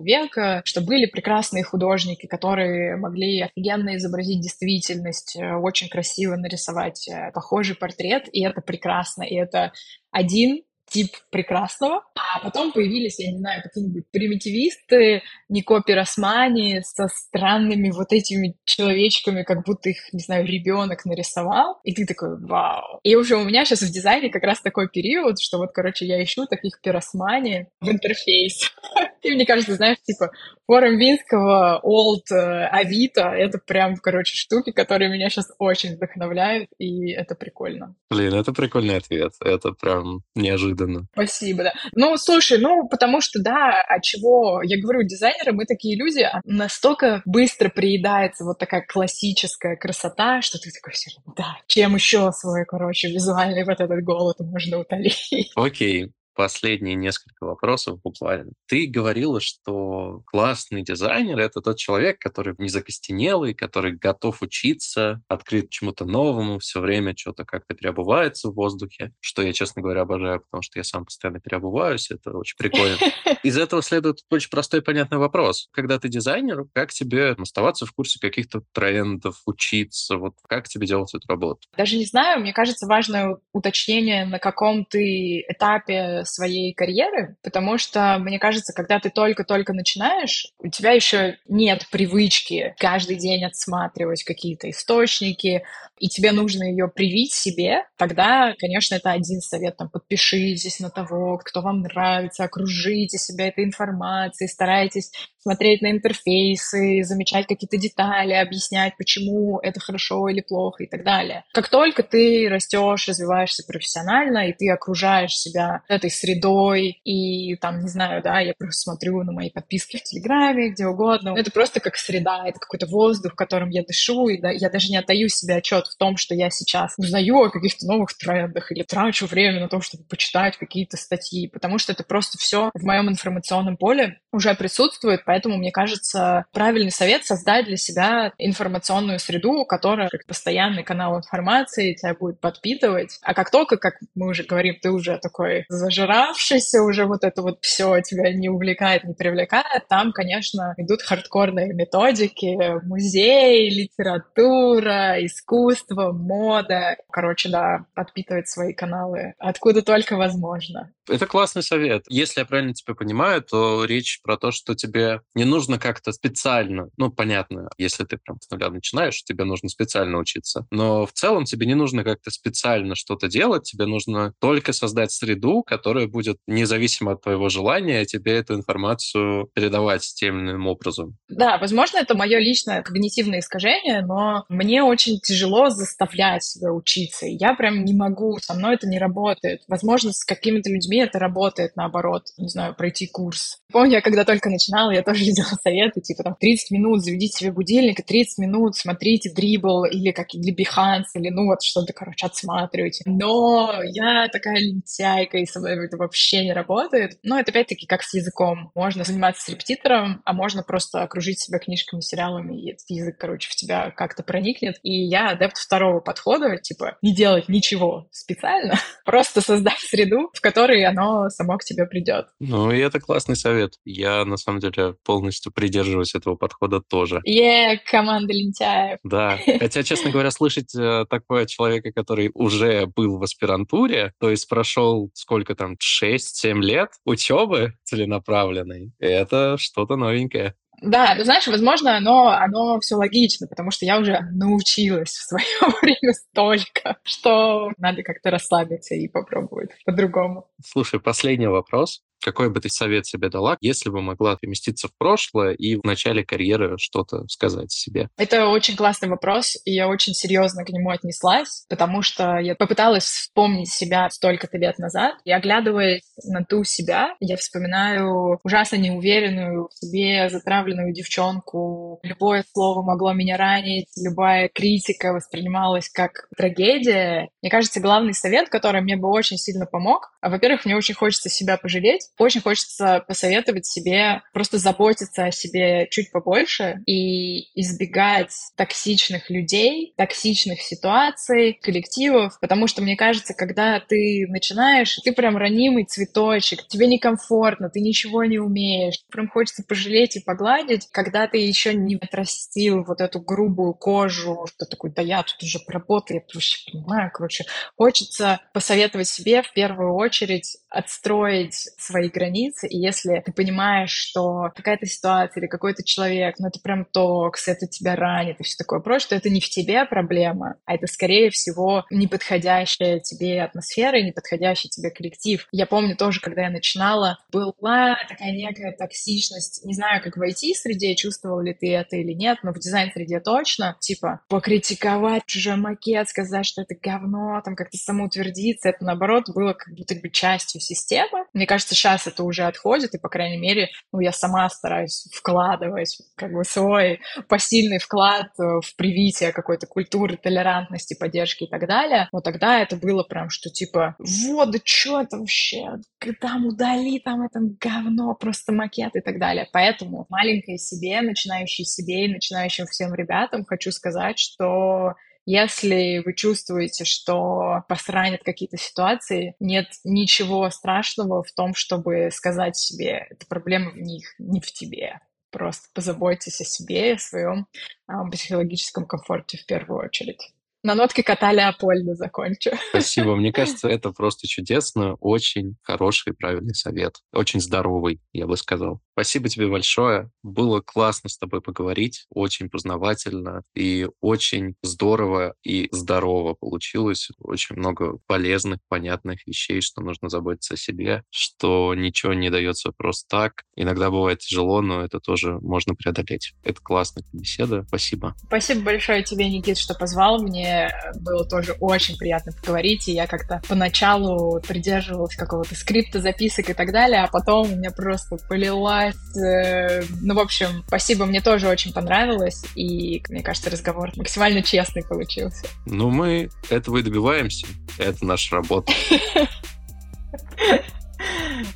века, 0.02 0.62
что 0.64 0.80
были 0.80 1.06
прекрасные 1.06 1.62
художники, 1.62 2.26
которые 2.26 2.96
могли 2.96 3.42
офигенно 3.42 3.96
изобразить 3.96 4.40
действительность, 4.40 5.36
э, 5.36 5.54
очень 5.56 5.88
красиво 5.88 6.36
нарисовать 6.36 7.06
э, 7.08 7.30
похожий 7.32 7.76
портрет, 7.76 8.28
и 8.32 8.42
это 8.44 8.62
прекрасно, 8.62 9.24
и 9.24 9.34
это 9.34 9.72
один 10.12 10.62
тип 10.90 11.10
прекрасного, 11.30 12.04
а 12.14 12.40
потом 12.40 12.72
появились, 12.72 13.18
я 13.18 13.32
не 13.32 13.38
знаю, 13.38 13.62
какие-нибудь 13.62 14.04
примитивисты, 14.10 15.22
Нико 15.48 15.80
Пиросмани 15.80 16.82
со 16.82 17.08
странными 17.08 17.90
вот 17.90 18.12
этими 18.12 18.56
человечками, 18.64 19.42
как 19.42 19.64
будто 19.64 19.90
их, 19.90 20.12
не 20.12 20.20
знаю, 20.20 20.46
ребенок 20.46 21.04
нарисовал, 21.04 21.80
и 21.84 21.94
ты 21.94 22.06
такой, 22.06 22.38
вау. 22.40 23.00
И 23.02 23.16
уже 23.16 23.36
у 23.36 23.44
меня 23.44 23.64
сейчас 23.64 23.82
в 23.82 23.92
дизайне 23.92 24.30
как 24.30 24.42
раз 24.42 24.60
такой 24.60 24.88
период, 24.88 25.40
что 25.40 25.58
вот, 25.58 25.72
короче, 25.72 26.06
я 26.06 26.22
ищу 26.22 26.46
таких 26.46 26.80
Пиросмани 26.82 27.66
в 27.80 27.88
интерфейс. 27.88 28.70
И 29.22 29.30
мне 29.30 29.46
кажется, 29.46 29.76
знаешь, 29.76 29.98
типа, 30.02 30.32
форум 30.66 30.98
Винского, 30.98 31.78
Олд, 31.82 32.30
э, 32.32 32.66
Авито, 32.66 33.28
это 33.28 33.58
прям, 33.58 33.96
короче, 33.96 34.34
штуки, 34.34 34.72
которые 34.72 35.10
меня 35.10 35.30
сейчас 35.30 35.46
очень 35.58 35.94
вдохновляют, 35.94 36.68
и 36.78 37.12
это 37.12 37.36
прикольно. 37.36 37.94
Блин, 38.10 38.34
это 38.34 38.52
прикольный 38.52 38.96
ответ, 38.96 39.32
это 39.40 39.72
прям 39.72 40.22
неожиданно. 40.34 40.71
Спасибо, 41.12 41.64
да. 41.64 41.72
Ну, 41.94 42.16
слушай, 42.16 42.58
ну, 42.58 42.88
потому 42.88 43.20
что, 43.20 43.40
да, 43.42 43.82
а 43.87 44.00
чего, 44.00 44.62
я 44.62 44.80
говорю, 44.80 45.02
дизайнеры, 45.02 45.52
мы 45.52 45.64
такие 45.66 45.96
люди, 45.96 46.20
а 46.20 46.40
настолько 46.44 47.22
быстро 47.24 47.68
приедается 47.68 48.44
вот 48.44 48.58
такая 48.58 48.85
классическая 48.87 49.76
красота, 49.76 50.42
что 50.42 50.58
ты 50.58 50.70
такой, 50.70 50.94
да, 51.37 51.56
чем 51.66 51.94
еще 51.94 52.30
свой, 52.32 52.64
короче, 52.64 53.08
визуальный 53.08 53.64
вот 53.64 53.80
этот 53.80 54.02
голод 54.04 54.37
можно 54.40 54.78
утолить. 54.78 55.52
Окей, 55.54 56.12
последние 56.34 56.94
несколько 56.94 57.44
вопросов 57.44 58.00
буквально. 58.02 58.52
Ты 58.66 58.86
говорила, 58.86 59.40
что 59.40 60.22
классный 60.26 60.82
дизайнер— 60.82 61.38
это 61.40 61.60
тот 61.60 61.76
человек, 61.76 62.18
который 62.18 62.54
не 62.58 62.68
закостенелый, 62.68 63.54
который 63.54 63.92
готов 63.92 64.42
учиться, 64.42 65.22
открыт 65.28 65.70
чему-то 65.70 66.04
новому, 66.04 66.58
все 66.58 66.80
время 66.80 67.14
что-то 67.16 67.44
как-то 67.44 67.74
переобувается 67.74 68.48
в 68.48 68.54
воздухе, 68.54 69.12
что 69.20 69.42
я, 69.42 69.52
честно 69.52 69.82
говоря, 69.82 70.02
обожаю, 70.02 70.40
потому 70.40 70.62
что 70.62 70.78
я 70.78 70.84
сам 70.84 71.04
постоянно 71.04 71.40
переобуваюсь, 71.40 72.10
это 72.10 72.32
очень 72.32 72.56
прикольно. 72.56 72.96
Из 73.42 73.58
этого 73.58 73.82
следует 73.82 74.20
очень 74.30 74.50
простой 74.50 74.80
и 74.80 74.82
понятный 74.82 75.18
вопрос. 75.18 75.68
Когда 75.72 75.98
ты 75.98 76.08
дизайнер, 76.08 76.64
как 76.72 76.92
тебе 76.92 77.30
оставаться 77.32 77.86
в 77.86 77.92
курсе 77.92 78.18
каких-то 78.20 78.62
трендов, 78.72 79.42
учиться, 79.46 80.16
вот 80.16 80.34
как 80.48 80.68
тебе 80.68 80.86
делать 80.86 81.14
эту 81.14 81.26
работу? 81.28 81.68
Даже 81.76 81.96
не 81.96 82.04
знаю, 82.04 82.40
мне 82.40 82.52
кажется, 82.52 82.86
важное 82.86 83.38
уточнение, 83.52 84.24
на 84.24 84.38
каком 84.38 84.84
ты 84.84 85.44
этапе 85.48 86.21
своей 86.24 86.74
карьеры, 86.74 87.37
потому 87.42 87.78
что, 87.78 88.18
мне 88.18 88.38
кажется, 88.38 88.72
когда 88.72 88.98
ты 89.00 89.11
только-только 89.11 89.72
начинаешь, 89.72 90.46
у 90.58 90.68
тебя 90.68 90.92
еще 90.92 91.37
нет 91.48 91.87
привычки 91.90 92.74
каждый 92.78 93.16
день 93.16 93.44
отсматривать 93.44 94.24
какие-то 94.24 94.70
источники, 94.70 95.64
и 95.98 96.08
тебе 96.08 96.32
нужно 96.32 96.64
ее 96.64 96.88
привить 96.88 97.32
себе, 97.32 97.85
тогда, 97.96 98.54
конечно, 98.58 98.96
это 98.96 99.12
один 99.12 99.40
совет, 99.40 99.76
там, 99.76 99.88
подпишитесь 99.88 100.80
на 100.80 100.90
того, 100.90 101.38
кто 101.38 101.61
вам 101.61 101.80
нравится, 101.82 102.44
окружите 102.44 103.18
себя 103.18 103.48
этой 103.48 103.64
информацией, 103.64 104.48
старайтесь 104.48 105.12
смотреть 105.42 105.82
на 105.82 105.90
интерфейсы, 105.90 107.02
замечать 107.02 107.46
какие-то 107.46 107.76
детали, 107.76 108.32
объяснять, 108.32 108.96
почему 108.96 109.58
это 109.61 109.80
хорошо 109.80 110.28
или 110.28 110.40
плохо 110.40 110.85
и 110.85 110.87
так 110.87 111.04
далее. 111.04 111.44
Как 111.52 111.68
только 111.68 112.02
ты 112.02 112.48
растешь, 112.48 113.08
развиваешься 113.08 113.64
профессионально, 113.66 114.48
и 114.48 114.52
ты 114.52 114.70
окружаешь 114.70 115.32
себя 115.32 115.82
этой 115.88 116.11
средой, 116.12 117.01
и 117.05 117.57
там, 117.57 117.81
не 117.81 117.88
знаю, 117.88 118.22
да, 118.22 118.40
я 118.40 118.55
просто 118.57 118.83
смотрю 118.83 119.22
на 119.22 119.33
мои 119.33 119.51
подписки 119.51 119.98
в 119.98 120.03
Телеграме, 120.03 120.70
где 120.70 120.87
угодно. 120.87 121.35
Это 121.37 121.51
просто 121.51 121.81
как 121.81 121.96
среда, 121.96 122.44
это 122.46 122.59
какой-то 122.59 122.87
воздух, 122.87 123.35
которым 123.35 123.70
я 123.70 123.83
дышу, 123.83 124.29
и 124.29 124.40
да, 124.40 124.51
я 124.51 124.70
даже 124.70 124.88
не 124.88 124.98
отдаю 124.98 125.29
себе 125.29 125.57
отчет 125.57 125.87
в 125.87 125.96
том, 125.96 126.16
что 126.16 126.35
я 126.35 126.51
сейчас 126.51 126.94
узнаю 126.96 127.37
о 127.42 127.51
каких-то 127.51 127.87
новых 127.87 128.16
трендах 128.16 128.70
или 128.72 128.83
трачу 128.83 129.27
время 129.27 129.61
на 129.61 129.68
то, 129.68 129.81
чтобы 129.81 130.05
почитать 130.05 130.57
какие-то 130.57 130.96
статьи, 130.96 131.48
потому 131.48 131.79
что 131.79 131.92
это 131.92 132.05
просто 132.05 132.38
все 132.38 132.70
в 132.75 132.85
моем 132.85 133.09
информационном 133.09 133.77
поле 133.77 134.20
уже 134.33 134.55
присутствует, 134.55 135.25
поэтому, 135.25 135.57
мне 135.57 135.70
кажется, 135.70 136.46
правильный 136.53 136.90
совет 136.90 137.25
создать 137.25 137.66
для 137.66 137.77
себя 137.77 138.33
информационную 138.38 139.18
среду, 139.18 139.64
которая 139.64 140.09
как 140.09 140.27
постоянный 140.27 140.83
канал 140.83 141.18
информации 141.18 141.94
тебя 141.94 142.14
будет 142.14 142.40
подпитывать. 142.40 143.18
А 143.22 143.35
как 143.35 143.51
только, 143.51 143.77
как 143.77 143.94
мы 144.14 144.29
уже 144.29 144.44
говорим, 144.44 144.77
ты 144.81 144.90
уже 144.90 145.18
такой 145.18 145.64
зажиравшийся, 146.02 146.82
уже 146.82 147.06
вот 147.06 147.24
это 147.24 147.42
вот 147.42 147.58
все 147.62 148.00
тебя 148.02 148.32
не 148.32 148.48
увлекает, 148.48 149.04
не 149.04 149.14
привлекает, 149.14 149.88
там, 149.88 150.12
конечно, 150.12 150.74
идут 150.76 151.02
хардкорные 151.02 151.72
методики, 151.72 152.80
музей, 152.84 153.70
литература, 153.70 155.24
искусство, 155.24 156.12
мода. 156.12 156.96
Короче, 157.10 157.48
да, 157.48 157.86
подпитывать 157.94 158.48
свои 158.48 158.72
каналы 158.72 159.34
откуда 159.38 159.82
только 159.82 160.16
возможно. 160.16 160.92
Это 161.08 161.26
классный 161.26 161.62
совет. 161.62 162.04
Если 162.08 162.40
я 162.40 162.46
правильно 162.46 162.74
тебя 162.74 162.94
понимаю, 162.94 163.42
то 163.42 163.84
речь 163.84 164.20
про 164.22 164.36
то, 164.36 164.52
что 164.52 164.74
тебе 164.74 165.20
не 165.34 165.44
нужно 165.44 165.78
как-то 165.78 166.12
специально, 166.12 166.88
ну, 166.96 167.10
понятно, 167.10 167.70
если 167.76 168.04
ты 168.04 168.18
прям 168.18 168.40
с 168.40 168.50
нуля 168.50 168.70
начинаешь, 168.70 169.22
тебе 169.24 169.44
нужно 169.44 169.68
специально 169.68 170.18
учиться, 170.18 170.66
но 170.70 171.04
в 171.06 171.12
целом 171.12 171.44
тебе 171.44 171.66
не 171.66 171.74
нужно 171.74 172.04
как-то 172.04 172.30
специально 172.30 172.94
что-то 172.94 173.28
делать, 173.28 173.64
тебе 173.64 173.86
нужно 173.86 174.32
только 174.40 174.72
создать 174.72 175.10
среду, 175.10 175.62
которая 175.62 176.06
будет 176.06 176.38
независимо 176.46 177.12
от 177.12 177.22
твоего 177.22 177.48
желания 177.48 178.04
тебе 178.04 178.36
эту 178.36 178.54
информацию 178.54 179.50
передавать 179.54 180.02
тем 180.14 180.38
или 180.38 180.52
иным 180.52 180.66
образом. 180.68 181.16
Да, 181.28 181.58
возможно, 181.58 181.98
это 181.98 182.16
мое 182.16 182.38
личное 182.38 182.82
когнитивное 182.82 183.40
искажение, 183.40 184.02
но 184.02 184.44
мне 184.48 184.84
очень 184.84 185.18
тяжело 185.18 185.70
заставлять 185.70 186.44
себя 186.44 186.72
учиться. 186.72 187.26
Я 187.26 187.54
прям 187.54 187.84
не 187.84 187.94
могу, 187.94 188.38
со 188.40 188.54
мной 188.54 188.74
это 188.74 188.86
не 188.86 188.98
работает. 188.98 189.62
Возможно, 189.66 190.12
с 190.12 190.24
какими-то 190.24 190.70
людьми 190.70 190.91
это 190.98 191.18
работает 191.18 191.76
наоборот, 191.76 192.24
не 192.38 192.48
знаю, 192.48 192.74
пройти 192.74 193.07
курс. 193.07 193.59
Помню, 193.72 193.92
я 193.92 194.00
когда 194.00 194.24
только 194.24 194.50
начинала, 194.50 194.90
я 194.90 195.02
тоже 195.02 195.20
видела 195.24 195.48
советы, 195.62 196.00
типа 196.00 196.22
там 196.22 196.37
30 196.38 196.70
минут 196.70 197.02
заведите 197.02 197.38
себе 197.38 197.52
будильник, 197.52 198.00
и 198.00 198.02
30 198.02 198.38
минут 198.38 198.76
смотрите 198.76 199.33
дрибл 199.33 199.85
или 199.85 200.12
как 200.12 200.35
или 200.35 200.55
Behance, 200.55 201.05
или 201.14 201.31
ну 201.31 201.46
вот 201.46 201.62
что-то, 201.62 201.92
короче, 201.92 202.26
отсматривайте. 202.26 203.05
Но 203.07 203.72
я 203.85 204.28
такая 204.28 204.57
лентяйка, 204.59 205.38
и 205.38 205.46
со 205.46 205.61
мной 205.61 205.87
это 205.87 205.96
вообще 205.96 206.44
не 206.44 206.52
работает. 206.52 207.18
Но 207.22 207.38
это 207.38 207.50
опять-таки 207.50 207.87
как 207.87 208.02
с 208.02 208.14
языком. 208.14 208.70
Можно 208.74 209.05
заниматься 209.05 209.42
с 209.42 209.48
репетитором, 209.48 210.22
а 210.24 210.33
можно 210.33 210.62
просто 210.62 211.02
окружить 211.02 211.40
себя 211.40 211.59
книжками, 211.59 212.00
сериалами, 212.00 212.61
и 212.61 212.72
этот 212.72 212.88
язык, 212.88 213.16
короче, 213.18 213.50
в 213.50 213.55
тебя 213.55 213.90
как-то 213.90 214.22
проникнет. 214.22 214.76
И 214.83 215.07
я 215.07 215.31
адепт 215.31 215.57
второго 215.57 216.00
подхода, 216.00 216.57
типа 216.57 216.98
не 217.02 217.14
делать 217.14 217.48
ничего 217.48 218.09
специально, 218.11 218.74
просто 219.05 219.40
создать 219.40 219.78
среду, 219.78 220.31
в 220.35 220.40
которой 220.40 220.81
оно 220.82 221.28
само 221.30 221.58
к 221.58 221.64
тебе 221.64 221.86
придет. 221.86 222.26
Ну, 222.40 222.70
и 222.70 222.78
это 222.78 223.00
классный 223.00 223.36
совет. 223.36 223.74
Я, 223.84 224.24
на 224.24 224.36
самом 224.36 224.60
деле, 224.60 224.94
полностью 225.04 225.52
придерживаюсь 225.52 226.14
этого 226.14 226.36
подхода 226.36 226.80
тоже. 226.80 227.20
Е, 227.24 227.80
команда 227.90 228.32
лентяев. 228.32 228.98
Да. 229.02 229.38
Хотя, 229.58 229.82
честно 229.82 230.10
говоря, 230.10 230.30
слышать 230.30 230.74
э, 230.74 231.06
такое 231.08 231.46
человека, 231.46 231.92
который 231.92 232.30
уже 232.34 232.86
был 232.86 233.18
в 233.18 233.22
аспирантуре, 233.22 234.12
то 234.18 234.30
есть 234.30 234.48
прошел 234.48 235.10
сколько 235.14 235.54
там, 235.54 235.74
6-7 235.74 236.60
лет 236.60 236.90
учебы 237.04 237.74
целенаправленной, 237.84 238.92
это 238.98 239.56
что-то 239.58 239.96
новенькое. 239.96 240.54
Да, 240.82 241.14
ты 241.14 241.24
знаешь, 241.24 241.46
возможно, 241.46 241.96
оно, 241.96 242.28
оно 242.28 242.80
все 242.80 242.96
логично, 242.96 243.46
потому 243.46 243.70
что 243.70 243.86
я 243.86 243.98
уже 243.98 244.18
научилась 244.32 245.10
в 245.10 245.28
свое 245.28 245.44
время 245.82 246.12
столько, 246.12 246.98
что 247.04 247.70
надо 247.78 248.02
как-то 248.02 248.30
расслабиться 248.30 248.94
и 248.94 249.08
попробовать 249.08 249.70
по-другому. 249.84 250.48
Слушай, 250.64 251.00
последний 251.00 251.46
вопрос. 251.46 252.02
Какой 252.22 252.50
бы 252.50 252.61
ты 252.61 252.68
совет 252.68 253.06
себе 253.06 253.28
дала, 253.28 253.56
если 253.61 253.90
бы 253.90 254.00
могла 254.00 254.37
переместиться 254.37 254.88
в 254.88 254.96
прошлое 254.96 255.52
и 255.52 255.76
в 255.76 255.85
начале 255.85 256.24
карьеры 256.24 256.76
что-то 256.78 257.26
сказать 257.28 257.72
себе? 257.72 258.08
Это 258.16 258.46
очень 258.46 258.76
классный 258.76 259.08
вопрос, 259.08 259.56
и 259.64 259.72
я 259.72 259.88
очень 259.88 260.14
серьезно 260.14 260.64
к 260.64 260.70
нему 260.70 260.90
отнеслась, 260.90 261.66
потому 261.68 262.02
что 262.02 262.38
я 262.38 262.54
попыталась 262.54 263.04
вспомнить 263.04 263.70
себя 263.70 264.08
столько-то 264.11 264.56
лет 264.58 264.78
назад, 264.78 265.16
и 265.24 265.32
оглядываясь 265.32 266.02
на 266.24 266.44
ту 266.44 266.64
себя, 266.64 267.16
я 267.20 267.37
вспоминаю 267.37 268.38
ужасно 268.44 268.76
неуверенную 268.76 269.68
в 269.68 269.74
себе 269.74 270.28
затравленную 270.30 270.92
девчонку. 270.92 271.98
Любое 272.02 272.44
слово 272.52 272.82
могло 272.82 273.12
меня 273.12 273.37
ранить, 273.37 273.88
любая 273.96 274.48
критика 274.48 275.12
воспринималась 275.12 275.88
как 275.88 276.28
трагедия. 276.37 277.30
Мне 277.42 277.50
кажется, 277.50 277.80
главный 277.80 278.14
совет, 278.14 278.48
который 278.48 278.80
мне 278.80 278.96
бы 278.96 279.08
очень 279.08 279.37
сильно 279.37 279.66
помог, 279.66 280.12
а, 280.20 280.30
во-первых, 280.30 280.64
мне 280.64 280.76
очень 280.76 280.94
хочется 280.94 281.28
себя 281.28 281.56
пожалеть, 281.56 282.11
очень 282.18 282.40
хочется 282.40 283.05
посоветовать 283.07 283.66
себе 283.66 284.22
просто 284.33 284.59
заботиться 284.59 285.25
о 285.25 285.33
себе 285.33 285.88
чуть 285.90 286.12
побольше 286.12 286.83
и 286.87 287.61
избегать 287.61 288.35
токсичных 288.57 289.31
людей, 289.31 289.94
токсичных 289.96 290.61
ситуаций, 290.61 291.59
коллективов, 291.62 292.38
потому 292.40 292.66
что 292.66 292.83
мне 292.83 292.96
кажется, 292.96 293.35
когда 293.35 293.81
ты 293.81 294.27
начинаешь, 294.29 294.96
ты 295.05 295.12
прям 295.12 295.37
ранимый 295.37 295.85
цветочек, 295.85 296.66
тебе 296.68 296.87
некомфортно, 296.87 297.70
ты 297.70 297.81
ничего 297.81 298.25
не 298.25 298.38
умеешь, 298.38 299.01
прям 299.11 299.29
хочется 299.29 299.62
пожалеть 299.66 300.16
и 300.16 300.20
погладить, 300.20 300.88
когда 300.92 301.27
ты 301.27 301.38
еще 301.38 301.75
не 301.75 301.96
отрастил 301.96 302.85
вот 302.85 303.01
эту 303.01 303.20
грубую 303.20 303.75
кожу, 303.75 304.46
что 304.46 304.66
такое, 304.66 304.92
да 304.92 305.03
я 305.03 305.22
тут 305.22 305.42
уже 305.42 305.59
поработал, 305.61 306.16
я 306.16 306.22
вообще 306.33 306.70
понимаю, 306.70 307.11
короче, 307.12 307.44
хочется 307.77 308.40
посоветовать 308.53 309.09
себе 309.09 309.42
в 309.42 309.53
первую 309.53 309.94
очередь 309.94 310.59
отстроить 310.68 311.68
свои 311.79 312.01
границы, 312.08 312.66
и 312.66 312.78
если 312.78 313.22
ты 313.24 313.32
понимаешь, 313.32 313.90
что 313.90 314.50
какая-то 314.54 314.86
ситуация 314.86 315.40
или 315.40 315.48
какой-то 315.48 315.84
человек, 315.84 316.36
ну 316.38 316.48
это 316.48 316.60
прям 316.60 316.84
токс, 316.84 317.48
это 317.48 317.66
тебя 317.66 317.96
ранит 317.96 318.40
и 318.40 318.44
все 318.44 318.56
такое 318.56 318.80
прочее, 318.80 319.08
то 319.10 319.16
это 319.16 319.30
не 319.30 319.40
в 319.40 319.48
тебе 319.48 319.84
проблема, 319.84 320.56
а 320.64 320.74
это, 320.74 320.86
скорее 320.86 321.30
всего, 321.30 321.84
неподходящая 321.90 323.00
тебе 323.00 323.42
атмосфера 323.42 323.98
и 323.98 324.04
неподходящий 324.04 324.68
тебе 324.68 324.90
коллектив. 324.90 325.46
Я 325.52 325.66
помню 325.66 325.96
тоже, 325.96 326.20
когда 326.20 326.42
я 326.42 326.50
начинала, 326.50 327.18
была 327.30 327.96
такая 328.08 328.32
некая 328.32 328.72
токсичность, 328.72 329.64
не 329.64 329.74
знаю, 329.74 330.02
как 330.02 330.16
в 330.16 330.22
IT-среде, 330.22 330.94
чувствовал 330.96 331.40
ли 331.40 331.54
ты 331.54 331.72
это 331.72 331.96
или 331.96 332.12
нет, 332.12 332.38
но 332.42 332.52
в 332.52 332.58
дизайн-среде 332.58 333.20
точно, 333.20 333.76
типа, 333.80 334.20
покритиковать 334.28 335.26
чужой 335.26 335.56
макет, 335.56 336.08
сказать, 336.08 336.46
что 336.46 336.62
это 336.62 336.74
говно, 336.74 337.40
там 337.44 337.56
как-то 337.56 337.76
самоутвердиться, 337.76 338.70
это, 338.70 338.84
наоборот, 338.84 339.28
было 339.34 339.52
как 339.52 339.74
будто 339.74 339.94
бы 339.94 340.10
частью 340.10 340.60
системы. 340.60 341.26
Мне 341.32 341.46
кажется, 341.46 341.74
сейчас 341.74 341.91
это 342.07 342.24
уже 342.24 342.44
отходит, 342.44 342.94
и, 342.94 342.98
по 342.98 343.09
крайней 343.09 343.38
мере, 343.38 343.70
ну, 343.92 344.00
я 344.00 344.12
сама 344.12 344.48
стараюсь 344.48 345.09
вкладывать 345.12 345.98
как 346.16 346.33
бы 346.33 346.44
свой 346.44 347.00
посильный 347.28 347.78
вклад 347.78 348.28
э, 348.38 348.42
в 348.42 348.76
привитие 348.76 349.33
какой-то 349.33 349.66
культуры, 349.66 350.16
толерантности, 350.16 350.96
поддержки 350.98 351.44
и 351.44 351.50
так 351.50 351.66
далее. 351.66 352.09
Но 352.12 352.20
тогда 352.20 352.61
это 352.61 352.76
было 352.76 353.02
прям, 353.02 353.31
что 353.31 353.50
типа, 353.50 353.96
вот, 353.98 354.50
да 354.50 354.59
что 354.64 355.00
это 355.00 355.18
вообще? 355.18 355.78
Там 356.20 356.46
удали, 356.46 356.98
там 356.98 357.22
это 357.22 357.40
говно, 357.61 358.14
просто 358.14 358.52
макет 358.52 358.96
и 358.96 359.00
так 359.00 359.18
далее. 359.18 359.48
Поэтому 359.52 360.07
маленькой 360.09 360.59
себе, 360.59 361.00
начинающей 361.00 361.64
себе 361.64 362.07
и 362.07 362.12
начинающим 362.12 362.66
всем 362.66 362.94
ребятам 362.94 363.44
хочу 363.44 363.70
сказать, 363.72 364.18
что 364.18 364.94
если 365.24 366.02
вы 366.04 366.14
чувствуете, 366.14 366.85
что 366.85 367.64
вас 367.68 368.22
какие-то 368.24 368.56
ситуации, 368.56 369.37
нет 369.40 369.66
ничего 369.85 370.50
страшного 370.50 371.22
в 371.22 371.32
том, 371.32 371.54
чтобы 371.54 372.11
сказать 372.12 372.56
себе, 372.56 373.06
это 373.11 373.26
проблема 373.26 373.70
в 373.70 373.76
них, 373.76 374.14
не 374.18 374.40
в 374.40 374.50
тебе. 374.52 375.00
Просто 375.30 375.68
позаботьтесь 375.72 376.40
о 376.40 376.44
себе 376.44 376.90
и 376.90 376.94
о 376.94 376.98
своем 376.98 377.46
а, 377.87 378.04
психологическом 378.11 378.87
комфорте 378.87 379.38
в 379.38 379.46
первую 379.46 379.85
очередь. 379.85 380.32
На 380.62 380.77
нотке 380.77 381.03
кота 381.03 381.33
Леопольда 381.33 381.94
закончу. 381.94 382.51
Спасибо. 382.70 383.16
Мне 383.16 383.33
кажется, 383.33 383.68
это 383.68 383.90
просто 383.90 384.29
чудесно. 384.29 384.94
Очень 385.01 385.57
хороший 385.62 386.12
и 386.12 386.16
правильный 386.16 386.55
совет. 386.55 386.98
Очень 387.12 387.40
здоровый, 387.40 388.01
я 388.12 388.29
бы 388.29 388.37
сказал. 388.37 388.81
Спасибо 388.92 389.29
тебе 389.29 389.48
большое. 389.48 390.11
Было 390.22 390.61
классно 390.61 391.09
с 391.09 391.18
тобой 391.18 391.40
поговорить. 391.40 392.07
Очень 392.11 392.48
познавательно 392.48 393.42
и 393.57 393.88
очень 394.01 394.55
здорово 394.62 395.35
и 395.42 395.68
здорово 395.72 396.35
получилось. 396.35 397.09
Очень 397.18 397.57
много 397.57 397.98
полезных, 398.07 398.59
понятных 398.68 399.27
вещей, 399.27 399.62
что 399.62 399.81
нужно 399.81 400.11
заботиться 400.11 400.55
о 400.55 400.59
себе, 400.59 401.03
что 401.11 401.75
ничего 401.75 402.12
не 402.12 402.31
дается 402.31 402.70
просто 402.70 403.09
так. 403.09 403.42
Иногда 403.57 403.90
бывает 403.90 404.20
тяжело, 404.20 404.61
но 404.61 404.83
это 404.83 405.01
тоже 405.01 405.38
можно 405.40 405.75
преодолеть. 405.75 406.35
Это 406.44 406.61
классная 406.62 407.05
беседа. 407.12 407.64
Спасибо. 407.66 408.14
Спасибо 408.27 408.61
большое 408.61 409.03
тебе, 409.03 409.29
Никит, 409.29 409.59
что 409.59 409.75
позвал. 409.75 410.22
Мне 410.22 410.51
было 411.00 411.24
тоже 411.24 411.52
очень 411.60 411.96
приятно 411.96 412.32
поговорить, 412.32 412.88
и 412.88 412.92
я 412.92 413.06
как-то 413.06 413.40
поначалу 413.48 414.40
придерживалась 414.40 415.16
какого-то 415.16 415.54
скрипта, 415.54 416.00
записок 416.00 416.50
и 416.50 416.54
так 416.54 416.72
далее, 416.72 417.02
а 417.02 417.08
потом 417.08 417.52
у 417.52 417.56
меня 417.56 417.70
просто 417.70 418.16
полилась. 418.28 418.94
Э, 419.16 419.82
ну, 420.00 420.14
в 420.14 420.18
общем, 420.18 420.64
спасибо, 420.66 421.06
мне 421.06 421.20
тоже 421.20 421.48
очень 421.48 421.72
понравилось, 421.72 422.44
и, 422.54 423.02
мне 423.08 423.22
кажется, 423.22 423.50
разговор 423.50 423.90
максимально 423.96 424.42
честный 424.42 424.82
получился. 424.82 425.46
Ну, 425.66 425.90
мы 425.90 426.30
этого 426.50 426.78
и 426.78 426.82
добиваемся. 426.82 427.46
Это 427.78 428.04
наша 428.04 428.36
работа. 428.36 428.72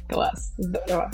Класс, 0.08 0.54
здорово. 0.58 1.10